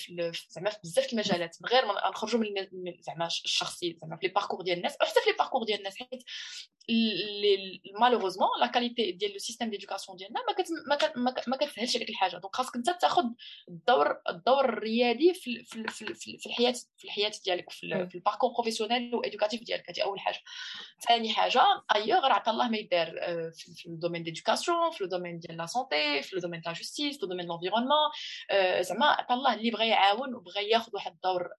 [0.49, 2.39] زعما في بزاف المجالات من غير ما نخرجوا
[2.71, 5.97] من زعما الشخصي زعما في les parcours ديال الناس وحتى في les parcours ديال الناس
[5.97, 6.23] حيت
[7.99, 12.37] malheureusement la qualité ديال le système d'éducation ديالنا ما كت ما ما كتسهلش عليك الحاجة.
[12.37, 13.23] donc خاصك انت تاخذ
[13.69, 18.19] الدور الدور الريادي في في في, في, في الحياة في الحياة ديالك في, في ال
[18.19, 19.89] parcours professionnel و éducatif ديالك.
[19.89, 20.39] هذه أول حاجة.
[21.07, 21.63] ثاني حاجة
[21.95, 23.11] ايوغ عطا الله ما يدار
[23.55, 26.73] في, في ال domaine d'éducation في ال domaine ديال la santé في ال domaine ديال
[26.73, 28.09] la justice في ال domaine l'environnement
[28.81, 31.49] زعما عطا الله اللي بغى يعاون وبغى ياخذ واحد الدور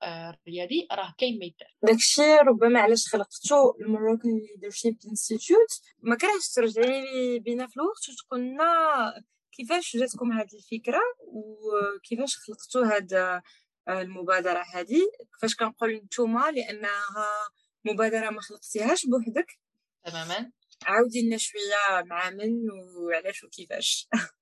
[0.48, 6.54] ريادي راه كاين ما يدار داكشي ربما علاش خلقتو ال Moroccan Leadership Institute ما كرهتش
[6.54, 8.64] ترجعي لي بينا في الوقت وتقول لنا
[9.52, 13.42] كيفاش جاتكم هذه الفكرة وكيفاش خلقتوا هذا
[13.88, 15.00] المبادره هذه
[15.32, 17.48] كيفاش كنقول نتوما لانها
[17.84, 19.58] مبادره ما خلقتيهاش بوحدك
[20.04, 20.50] تماما
[20.86, 24.08] عاودي لنا شوية مع من وعلاش وكيفاش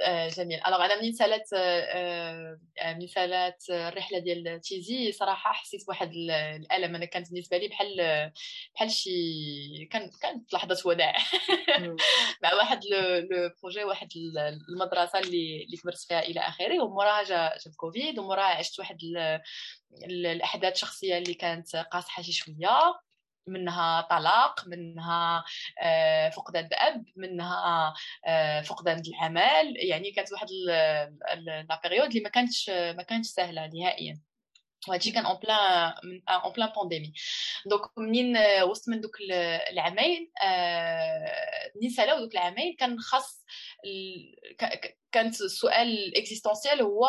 [0.00, 0.60] آه، جميل.
[0.66, 5.12] alors أنا منين سالات آه، آه، من سالات الرحلة ديال تيزي.
[5.12, 6.94] صراحة حسيت بواحد الألم.
[6.94, 7.96] أنا كانت بالنسبة لي بحال
[8.74, 9.10] بحال شي
[9.90, 11.14] كان كانت لحظة وداع.
[12.42, 13.28] مع واحد le
[13.62, 14.08] projet واحد
[14.68, 16.84] المدرسة اللي اللي كبرت فيها إلى آخره.
[16.84, 18.98] وموراها جا جا الكوفيد وموراها عشت واحد
[20.04, 23.05] الأحداث الشخصيه اللي كانت قاصحة شي شوية.
[23.46, 25.44] منها طلاق منها
[25.82, 27.94] آه، فقدان الاب منها
[28.26, 29.74] آه، فقدان العمل.
[29.76, 34.20] يعني كانت واحد la période اللي ما كانتش ما كانتش سهلة نهائيا.
[34.88, 35.92] وهادشي كان en plein
[36.28, 37.12] en plein pandémie
[37.66, 39.16] donc منين وسط من دوك
[39.70, 40.32] العامين
[41.76, 43.44] منين سالاو دوك العامين كان خاص
[45.12, 47.08] كانت السؤال ال existentiel هو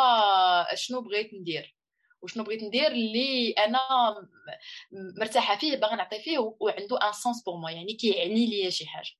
[0.74, 1.77] شنو بغيت ندير.
[2.22, 3.80] وشنو بغيت ندير اللي أنا
[4.92, 9.12] مرتاحه فيه باغا نعطي فيه وعنده un sens pour moi يعني كيعني ليا شي حاجة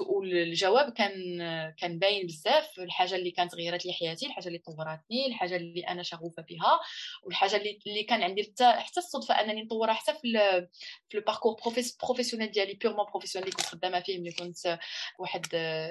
[0.00, 1.38] والجواب كان
[1.78, 6.02] كان باين بزاف الحاجة اللي كانت غيرت لي حياتي الحاجة اللي طورتني الحاجة اللي أنا
[6.02, 6.80] شغوفه بها
[7.22, 10.66] والحاجة اللي اللي كان عندي حتى الصدفه انني نطورها حتى في
[11.08, 11.56] في ال parcours
[12.02, 14.78] professionnel ديالي purement professionnel اللي كنت خدامه فيه ملي كنت
[15.18, 15.46] واحد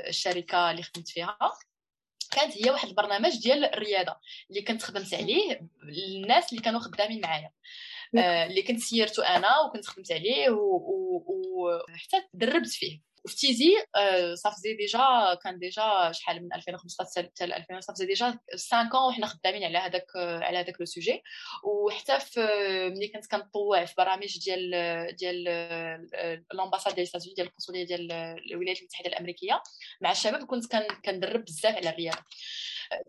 [0.07, 1.37] الشركة اللي خدمت فيها
[2.28, 4.15] كانت هي واحد البرنامج ديال الريادة
[4.49, 7.51] اللي كنت خدمت عليه الناس اللي كانوا خدامين معايا.
[8.17, 13.01] آه اللي كنت سيرته أنا وكنت خدمت عليه وحتى تدربت فيه.
[13.28, 13.75] وفي تيزي
[14.34, 19.63] صافي déjà كان déjà شحال من 2015 حتى 2000 صافي ديجا 5 ans وحنا خدامين
[19.63, 21.21] على هذاك على هذاك le sujet
[21.63, 22.17] وحتى
[22.89, 25.43] ملي كنت كنطوع في برامج ديال ديال
[26.53, 28.11] l'ambassade ديال ستاتوني ديال القنصلية ديال
[28.51, 29.63] الولايات المتحدة الأمريكية
[30.01, 30.75] مع الشباب كنت
[31.05, 32.19] كندرب بزاف على الريادة.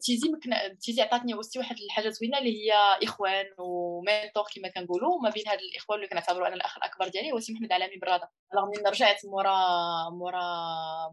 [0.02, 5.20] تيزي مكنا تيزي عطاتني aussi واحد الحاجة زوينة اللي هي إخوان و mentor كما كنقولوا
[5.22, 8.30] ما بين هاد الإخوان اللي كنعتبروا أنا الأخ الأكبر ديالي هو سي محمد علامي برادة.
[8.54, 10.46] رغم اني رجعت مورا مورا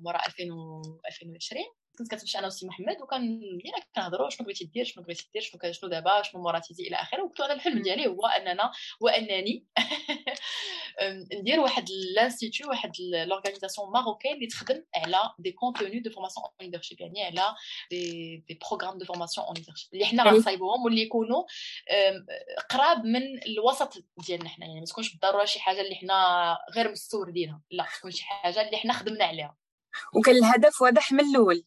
[0.02, 5.04] مورا 2000 2020 كنت كتمشي أنا وسي محمد وكان بدينا كنهضروا شنو بغيتي دير شنو
[5.04, 7.24] بغيتي دير شنو شنو دابا شنو مورا تيزي إلى آخره.
[7.24, 9.66] وقلت هذا الحلم ديالي هو أننا وانني
[11.40, 11.86] ندير واحد
[12.16, 17.56] l'institut واحد l'organisation marocaine اللي تخدم على des contenus de formation en leadership يعني على
[17.92, 21.44] des des programmes de formation en leadership اللي حنا غنصايبوهم واللي يكونوا
[22.70, 23.94] قراب من الوسط
[24.28, 27.62] ديالنا حنا يعني ما تكونش بالضرورة شي حاجة اللي حنا غير مستوردينها.
[27.72, 29.58] لا تكون شي حاجة اللي حنا خدمنا عليها.
[30.14, 31.66] وكان الهدف واضح من الأول.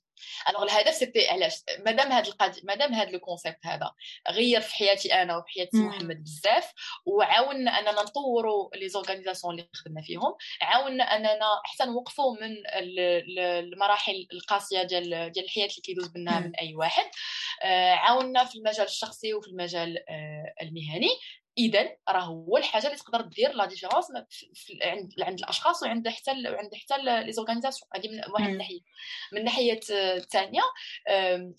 [0.48, 1.54] alors الهدف c'était علاش؟
[1.86, 3.92] مادام هاد القضية مادام هاد le concept هذا
[4.30, 6.72] غير في حياتي أنا وفي حياه محمد بزاف
[7.06, 12.56] وعاوننا أننا نطوروا les organisations اللي خدمنا فيهم عاوننا أننا حتى نوقفوا من
[13.38, 17.04] المراحل القاسية ديال ديال الحياة اللي كيدوز بنا من أي واحد.
[17.62, 21.10] آه، عاوننا في المجال الشخصي وفي المجال آه، المهني.
[21.58, 24.06] اذا راه هو الحاجة اللي تقدر دير la différence
[24.82, 28.80] عند عند الأشخاص وعند حتى وعند حتى les organisations هذه من واحد الناحيه
[29.32, 30.62] من الناحيه الثانية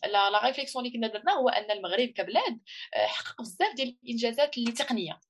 [0.03, 2.59] la la réflexion اللي كنا درنا هو أن المغرب كبلاد
[2.95, 5.11] آه، حقق بزاف ديال الإنجازات اللي تقنية.
[5.11, 5.28] آه،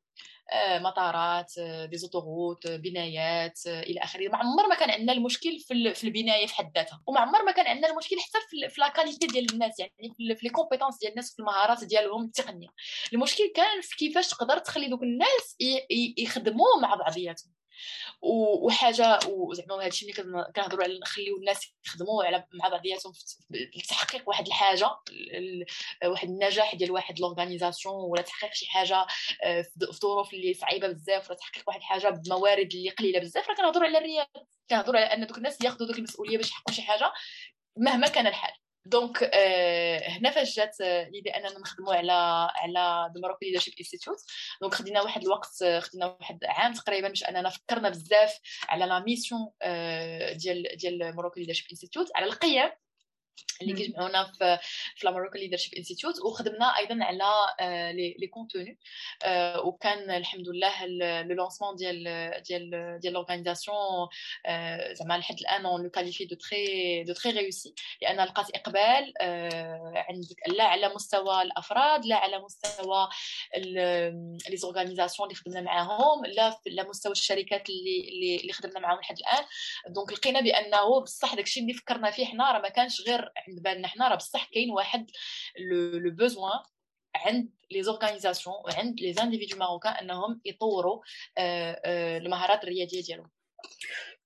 [0.80, 4.30] مطارات آه، des autoroutes آه، بنايات إلى آخره.
[4.30, 5.60] ما عمر ما كان عندنا المشكل
[5.94, 9.28] في البناية في حد ذاتها وما عمر ما كان عندنا المشكل حتى في la qualité
[9.28, 12.68] ديال الناس يعني في les compétences ديال الناس في المهارات ديالهم التقنية.
[13.14, 15.58] المشكل كان في كيفاش تقدر تخلي دوك الناس
[16.18, 17.59] يخدموا مع بعضياتهم.
[18.22, 23.14] وحاجة وزعما هذا الشيء اللي كنهضروا على نخليو الناس يخدموا على مع بعضياتهم
[23.50, 24.90] لتحقيق واحد الحاجة
[26.06, 29.08] واحد النجاح ديال واحد l'organisation ولا تحقيق شي حاجة
[29.44, 33.56] آه، في ظروف اللي صعيبة بزاف ولا تحقيق واحد الحاجة بموارد اللي قليلة بزاف راه
[33.56, 37.12] كنهضروا على الرياده كنهضروا على أن دوك الناس ياخذوا دوك المسؤولية باش يحققوا شي حاجة
[37.78, 38.54] مهما كان الحال.
[38.90, 42.12] donc euh, هنا فاش جات l'idée أننا نخدموا على
[42.56, 44.18] على the Moroccan Leadership Institute
[44.62, 49.52] donc خدينا واحد الوقت خدينا واحد عام تقريبا باش أننا فكرنا بزاف على la mission
[50.36, 52.70] ديال ديال Moroccan Leadership Institute على القيم
[53.62, 54.60] اللي كيجمعونا في
[54.96, 57.32] في la Moroccan Leadership Institute وخدمنا أيضا على
[57.96, 58.80] les les contenus
[59.66, 60.86] وكان الحمد لله
[61.24, 62.04] le lancement ديال
[62.48, 64.08] ديال ديال l'organisation
[64.92, 69.14] زعما لحد الآن on le qualifie de très de très réussi لأن لقات إقبال
[69.96, 73.08] عندك لا على مستوى الأفراد لا على مستوى
[74.50, 79.46] les organisations اللي خدمنا معاهم لا على مستوى الشركات اللي اللي خدمنا معاهم لحد الآن.
[79.88, 83.88] donc لقينا بأنه بصح داكشي اللي فكرنا فيه حنا راه ما كانش غير عند بالنا.
[83.88, 85.12] حنا راه بصح كاين واحد
[85.60, 86.60] le besoin
[87.16, 91.02] عند les organisations وعند les individus marocains انهم يطوروا
[91.38, 93.30] آه، آه، المهارات الريادية ديالهم.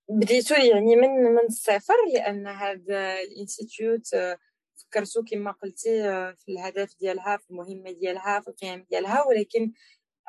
[0.08, 4.38] بديتو يعني من من الصفر لأن هذا ال institute آه،
[4.76, 6.02] فكرتو كما قلتي
[6.36, 9.72] في الهدف ديالها في المهمة ديالها في القيم ديالها ولكن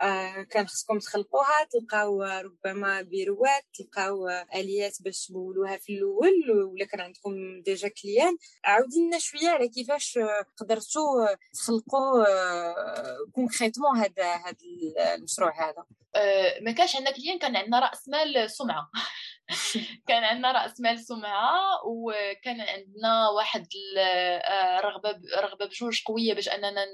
[0.02, 7.02] آه كان خصكم تخلقوها تلقاو ربما بيروات تلقاو آليات باش تمولوها في الأول ولا كان
[7.02, 10.20] عندكم déjà clients؟ عاودي لنا شوية على كيفاش
[10.58, 12.26] قدرتوا تخلقوا
[13.34, 15.86] concrètement هذا هذا المشروع هذا.
[16.16, 18.92] آه ما كانش عندنا clients كان عندنا رأس مال سمعة.
[20.08, 21.52] كان عندنا رأس مال سمعة
[21.86, 23.68] وكان عندنا واحد
[24.80, 26.86] الرغبه رغبة بجوج قوية باش أننا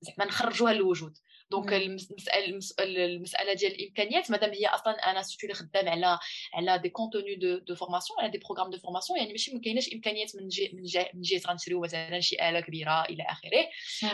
[0.00, 1.18] زعما نخرجوها للوجود.
[1.50, 6.18] donc المساله المساله ديال الامكانيات مادام هي أصلا أنا surtout خدام على
[6.54, 9.92] على des contenus de de formation على des programmes de formation يعني ماشي ما كايناش
[9.94, 13.68] امكانيات من جهه من جهه من جهه غنشريو مثلا شي اله كبيره إلى اخره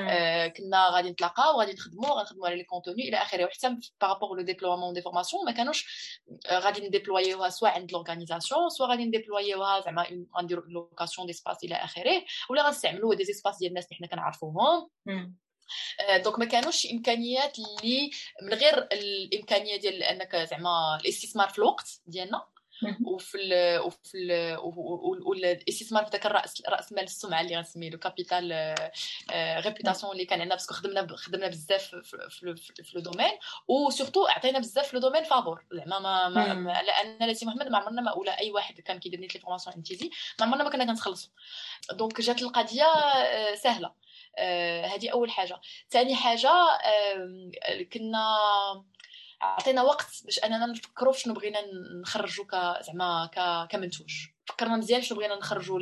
[0.08, 4.36] آه كنا غادي نتلاقاو غادي نخدموا غنخدموا على les contenus إلى اخره وحتى par rapport
[4.36, 5.86] le déploiement des formations ما كانوش
[6.50, 12.66] غادي نديبلويوها سواء عند l'organisation سواء غادي نديبلويوها زعما غنديروا location d'espace إلى اخره ولا
[12.66, 14.88] غنستعملوا des espaces ديال الناس اللي حنا كنعرفوهم
[16.24, 18.10] donc ما كانوش إمكانيات اللي
[18.42, 22.53] من غير الإمكانية ديال أنك زعما الاستثمار في الوقت ديالنا.
[23.06, 24.58] وفي ال وفي ال
[25.26, 28.74] والاستثمار في ذاك الرأس رأس مال السمعة اللي غنسميه le capital
[29.32, 31.82] réputation اللي كان عندنا parce que خدمنا خدمنا بزاف
[32.28, 32.56] في
[32.94, 33.32] le domaine
[33.68, 37.68] و surtout عطينا بزاف في le domaine فابور زعما ما, ما على أن سي محمد
[37.68, 40.10] ما عمرنا ما ولا أي واحد كان كيدير les formations انتيزي
[40.40, 41.30] ما عمرنا ما كنا كنتخلصوا
[41.92, 42.86] donc جات القضية
[43.54, 44.04] سهلة.
[44.84, 45.60] هذه أول حاجة.
[45.90, 46.50] ثاني حاجة
[47.92, 48.26] كنا
[49.44, 51.60] عطينا وقت باش أننا نفكروا شنو بغينا
[52.00, 53.30] نخرجوا ك زعما
[53.70, 54.26] كمنتوج.
[54.46, 55.80] فكرنا مزيان شنو بغينا نخرجوا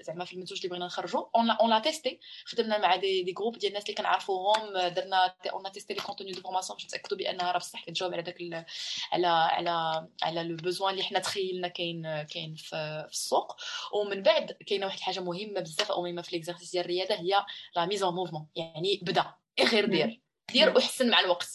[0.00, 1.24] زعما في المنتوج اللي بغينا نخرجوا.
[1.36, 5.76] on l'a testé خدمنا مع des des groupes ديال الناس اللي كنعرفوهم درنا on a
[5.76, 8.66] testé les contenus de formation باش نتأكدوا بانها راه بصح كتجاوب على داك
[9.12, 13.56] على على على le besoin اللي حنا تخيلنا كاين كاين في, في السوق.
[13.92, 17.44] ومن بعد كاينة واحد الحاجة مهمة بزاف أو مهمة في l'exercice ديال الرياده هي
[17.76, 19.34] la mise en mouvement يعني بدا.
[19.60, 20.20] غير دير.
[20.52, 21.48] دير وحسن مع الوقت.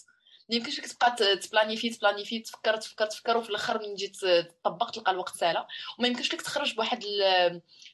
[0.50, 5.36] ما يمكنش تبقى تبلانيفي تبلانيفي تفكر تفكر تفكر وفي الأخر من جيت تطبق تلقى الوقت
[5.38, 5.68] سالا.
[6.00, 7.04] وما يمكنش لك تخرج بواحد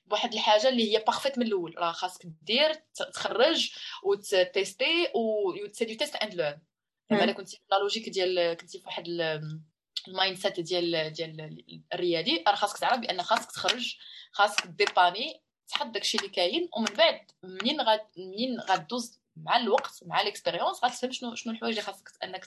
[0.05, 1.75] بواحد الحاجة اللي هي parfaite من الأول.
[1.77, 2.73] راه خاصك دير
[3.13, 3.71] تخرج
[4.03, 6.59] وتيستي و c'est du test and learn
[7.11, 9.07] زعما كنتي في logique ديال كنتي في واحد
[10.07, 13.95] ال mindset ديال ديال الريادي راه خاصك تعرف بأن خاصك تخرج
[14.31, 20.21] خاصك ديباني تحط داكشي اللي كاين ومن بعد منين غاد منين غدوز مع الوقت مع
[20.21, 22.45] l'expérience غتفهم شنو شنو الحوايج اللي خاصك أنك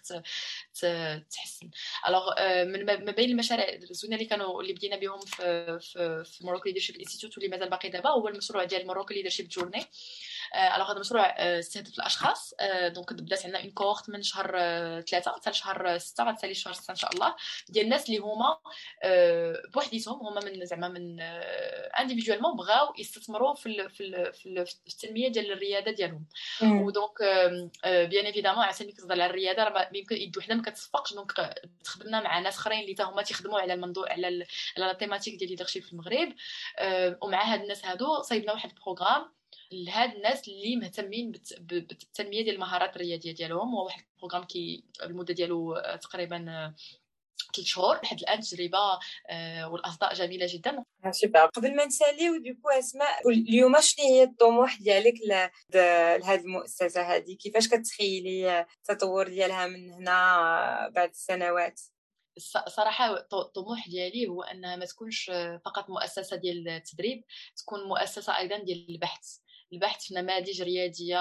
[1.31, 1.71] تحسن.
[2.09, 6.47] alors euh, من ما بين المشاريع الزوينة اللي كانوا اللي بدينا بهم في في, في
[6.47, 9.85] Morocco Leadership Institute واللي مازال باقي دابا هو المشروع ديال Morocco Leadership Journey
[10.55, 11.27] alors هذا المشروع
[11.59, 12.55] استهدف الأشخاص.
[12.87, 14.51] donc بدات عندنا une cohorte من شهر
[15.01, 17.37] ثلاثة حتى لشهر ستة غتسالي شهر ستة إن شاء الله
[17.69, 18.59] ديال الناس اللي هما
[19.75, 21.21] بوحديتهم هما من زعما من
[22.01, 26.27] individuellement بغاو يستثمروا في في التنمية ديال الريادة ديالهم.
[26.63, 27.23] و donc
[27.85, 31.15] bien évidemment ملي كتهضر على الريادة راه يمكن يد وحده ما كتصفقش.
[31.15, 34.47] donc تخدمنا مع ناس أخرين اللي هما تيخدموا على الموضوع على على
[34.77, 36.35] la thématique ديال leadership في المغرب.
[37.23, 39.38] ومع هاد الناس هادو صايبنا واحد ال programme
[39.73, 43.75] لهاد الناس اللي مهتمين بالتنمية ديال المهارات الريادية ديالهم.
[43.75, 46.75] هو واحد ال programme كي المدة ديالو تقريبا
[47.55, 48.01] ثلاث شهور.
[48.03, 48.79] لحد الآن تجربة
[49.31, 50.85] آه، والأصداء جميلة جدا.
[51.11, 55.15] سوبر قبل ما نساليو ديكو اسماء اليوم شنو هي الطموح ديالك
[55.75, 61.81] لهاد المؤسسة هذه كيفاش كتخيلي التطور ديالها من هنا بعد السنوات؟
[62.67, 65.31] صراحة الطموح ديالي هو أنها ما تكونش
[65.65, 67.25] فقط مؤسسة ديال التدريب
[67.57, 69.39] تكون مؤسسة أيضا ديال البحث.
[69.73, 71.19] البحث في نماذج رياديه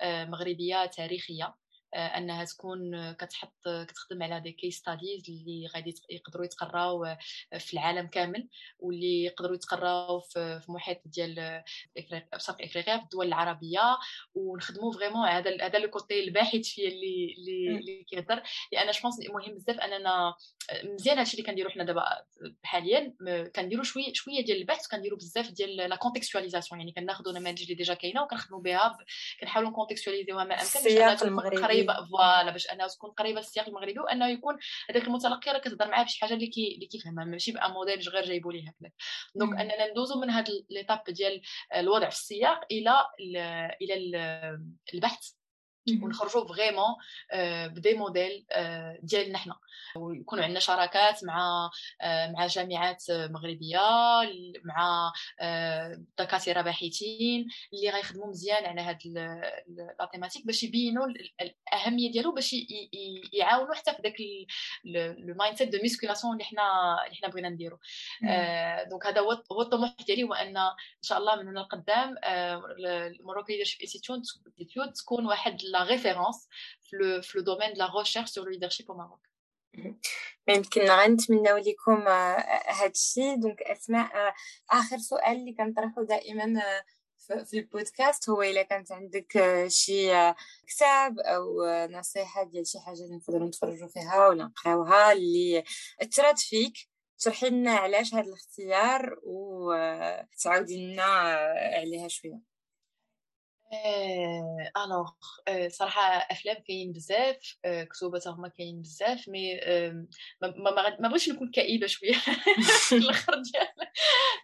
[0.00, 1.54] آه، مغربية تاريخية.
[1.94, 7.18] أنها تكون كتحط كتخدم على des case studies اللي غادي يقدروا يتقراو آه،
[7.58, 11.62] في العالم كامل واللي يقدروا يتقراو في محيط ديال
[12.36, 13.98] شرق إفريقيا في الدول العربية.
[14.34, 18.42] ونخدموا vraiment هذا هذا le côté الباحث فيه اللي اللي, اللي كيهضر.
[18.72, 20.34] لأن جو مهم بزاف أننا
[20.84, 22.04] مزيان هادشي اللي كنديرو حنا دابا
[22.62, 23.14] حاليا.
[23.56, 27.94] كنديرو شوية شوية ديال البحث كنديرو بزاف ديال la contextualisation يعني كناخذوا نماذج اللي déjà
[27.94, 28.98] كاينة وكنخدموا بها
[29.40, 31.14] كنحاولوا نكونتكستواليزيوها ما أمكن باش أنها
[31.80, 34.58] قريبه voilà باش انها تكون قريبة للسياق المغربي وأنه يكون
[34.90, 38.24] هذاك المتلقي راه كتهضر معاه بشي حاجة اللي كي اللي كيفهمها ماشي بان موديل غير
[38.24, 38.90] جايبوا ليه هكذا
[39.34, 41.42] donc أننا ندوزو من هذا l'étape ديال
[41.76, 43.06] الوضع في السياق إلى
[43.82, 43.94] إلى
[44.94, 45.32] البحث
[46.02, 46.94] ونخرجوا vraiment
[47.74, 48.46] ب des modèles
[49.02, 49.56] ديالنا حنا.
[49.96, 51.70] ويكونوا عندنا شراكات مع
[52.04, 53.80] مع جامعات مغربية
[54.64, 55.12] مع
[56.18, 61.06] دكاترة باحثين اللي غيخدموا مزيان على هاد la thématique باش يبينوا
[61.40, 62.56] الأهمية ديالو باش
[63.32, 64.16] يعاونوا حتى في داك
[65.18, 67.78] le mindset de ميسكولاسيون اللي حنا اللي حنا بغينا نديرو.
[68.90, 73.52] donc هذا هو الطموح ديالي هو أن إن شاء الله من هنا لقدام ال Moroccan
[73.52, 76.48] Leadership Institute تكون واحد la référence
[76.82, 79.30] في في domaine de la recherche sur le leadership au Maroc.
[80.48, 82.08] يمكن غنتمناو لكم
[82.66, 84.34] هذا الشيء donc أسماء
[84.70, 86.62] آخر سؤال اللي كنطرحه دائما
[87.44, 90.32] في البودكاست هو إلا كانت عندك شي
[90.66, 95.64] كتاب أو نصيحة ديال شي حاجة اللي نقدروا نتفرجوا فيها ولا نقراوها اللي
[96.02, 101.02] اثرت فيك تشرحي لنا علاش هذا الاختيار وتعاودي لنا
[101.76, 102.49] عليها شوية.
[104.76, 105.10] alors
[105.68, 109.60] صراحة أفلام كاين بزاف كتوبه هما كاينين بزاف mais
[110.42, 110.54] ما
[111.00, 112.12] ما بغيتش نكون كئيبة شوية
[112.88, 113.88] في الأخر ديال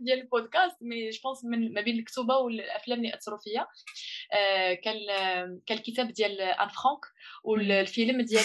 [0.01, 3.67] ديال البودكاست mais je pense ما بين الكتوبه والأفلام اللي أثروا فيا
[4.75, 4.99] كان
[5.67, 7.01] كان الكتاب ديال ان فرانك
[7.45, 8.45] والفيلم ديال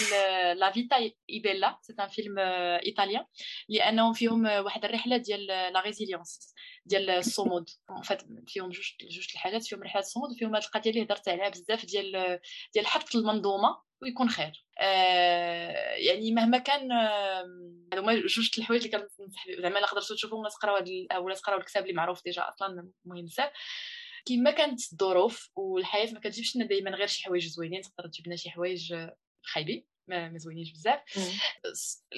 [0.58, 0.96] La vita
[1.30, 2.38] è bella c'est un film
[2.86, 3.24] italien
[3.68, 6.54] لأنهم فيهم واحد الرحلة ديال la résilience
[6.86, 7.70] ديال الصمود.
[8.04, 11.86] فات فيهم جوج جوج الحاجات فيهم رحله الصمود وفيهم هاد القضية اللي هضرت عليها بزاف
[11.86, 12.40] ديال
[12.74, 14.66] ديال حفظ المنظومة ويكون خير.
[14.80, 16.92] آه يعني مهما كان
[17.94, 20.84] هما آه جوج الحوايج اللي كنصح زعما إلا قدرتوا تشوفوا ولا تقراو
[21.24, 23.50] ولا تقراو الكتاب اللي معروف déjà أصلا مهم بزاف.
[24.24, 28.36] كيما كانت الظروف والحياة ما كتجيبش لنا دائما غير شي حوايج زوينين تقدر تجيب لنا
[28.36, 28.94] شي حوايج
[29.42, 29.91] خايبين.
[30.08, 31.00] ما زوينينش بزاف.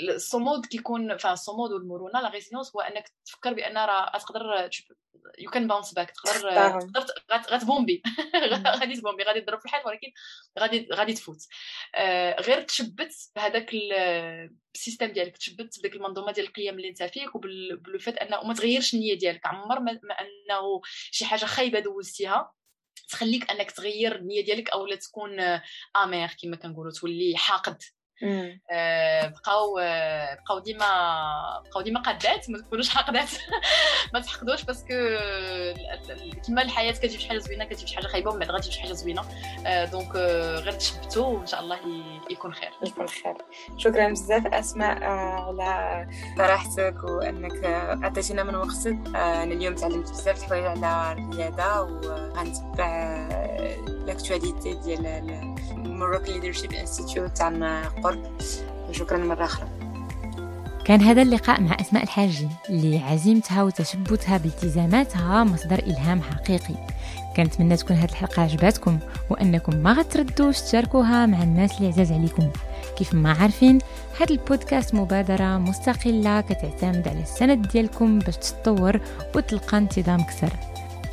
[0.09, 4.70] الصمود كيكون الصمود والمرونة la résilience هو إنك تفكر بأن راه تقدر
[5.38, 8.03] you can bounce back تقدر تقدر غتبومبي.
[8.80, 10.12] غادي تبومبي غادي تضرب في الحال ولكن
[10.59, 11.39] غادي غادي تفوت.
[11.95, 13.70] آه، غير تشبت بهذاك
[14.74, 18.18] ال système ديالك تشبت بديك المنظومة ديال القيم اللي انت فيك و par le fait
[18.18, 19.47] أنه ما تغيرش النية ديالك.
[19.47, 20.80] عمر ما أنه
[21.11, 22.53] شي حاجة خايبة دوزتيها.
[23.09, 25.61] تخليك أنك تغير النية ديالك اولا تكون
[25.96, 27.82] amer كما كنقولوا تولي حاقد.
[28.22, 30.86] بقاو آه، بقاو ديما
[31.70, 33.28] بقاو ديما قادات ما تكونوش حاقدات
[34.14, 34.94] ما تحقدوش parce que
[36.46, 38.92] كما الحياة كتجيب شي حاجة زوينة كتجيب شي حاجة خايبه ومن بعد غتجيب شي حاجة
[38.92, 39.22] زوينة.
[39.92, 41.78] donc آه، غير تشبتوا وإن شاء الله
[42.30, 42.70] يكون خير.
[42.86, 43.34] يكون خير.
[43.76, 46.06] شكرا بزاف أسماء على
[46.38, 47.64] صراحتك وأنك
[48.04, 53.28] عطيتينا من وقتك أنا اليوم تعلمت بزاف الحوايج على الرياضة وغنتبع
[54.06, 55.54] لاكتواليتي ديال
[55.84, 58.18] Moroccan Leadership Institute عن قرب
[58.92, 59.68] شكرا مرة أخرى.
[60.84, 62.48] كان هذا اللقاء مع أسماء الحاجي.
[62.70, 66.74] اللي عزيمتها وتشبتها بالتزاماتها مصدر إلهام حقيقي.
[67.36, 68.98] كنتمنى تكون هذه الحلقة عجباتكم
[69.30, 72.50] وأنكم ما غتردوش تشاركوها مع الناس اللي عزاز عليكم.
[72.96, 73.78] كيف ما عارفين
[74.20, 79.00] هذا البودكاست مبادرة مستقلة كتعتمد على السند ديالكم باش تتطور
[79.34, 80.50] وتلقى انتظام كثر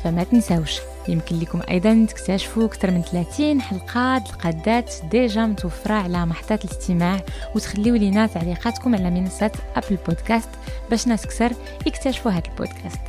[0.04, 0.80] فما تنساوش.
[1.08, 7.20] يمكن لكم أيضا تكتشفوا أكثر من 30 حلقة القادات déjà متوفرة على محطات الاستماع
[7.54, 10.48] وتخليو لينا تعليقاتكم على منصة Apple Podcast
[10.90, 11.52] باش ناس كثر
[11.86, 13.00] يكتشفوا هذا البودكاست.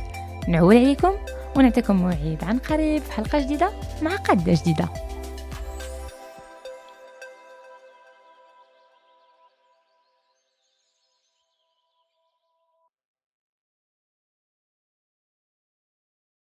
[0.48, 1.12] نعول عليكم
[1.56, 3.70] ونعطيكم موعد عن قريب في حلقة جديدة
[4.02, 4.88] مع قادة جديدة.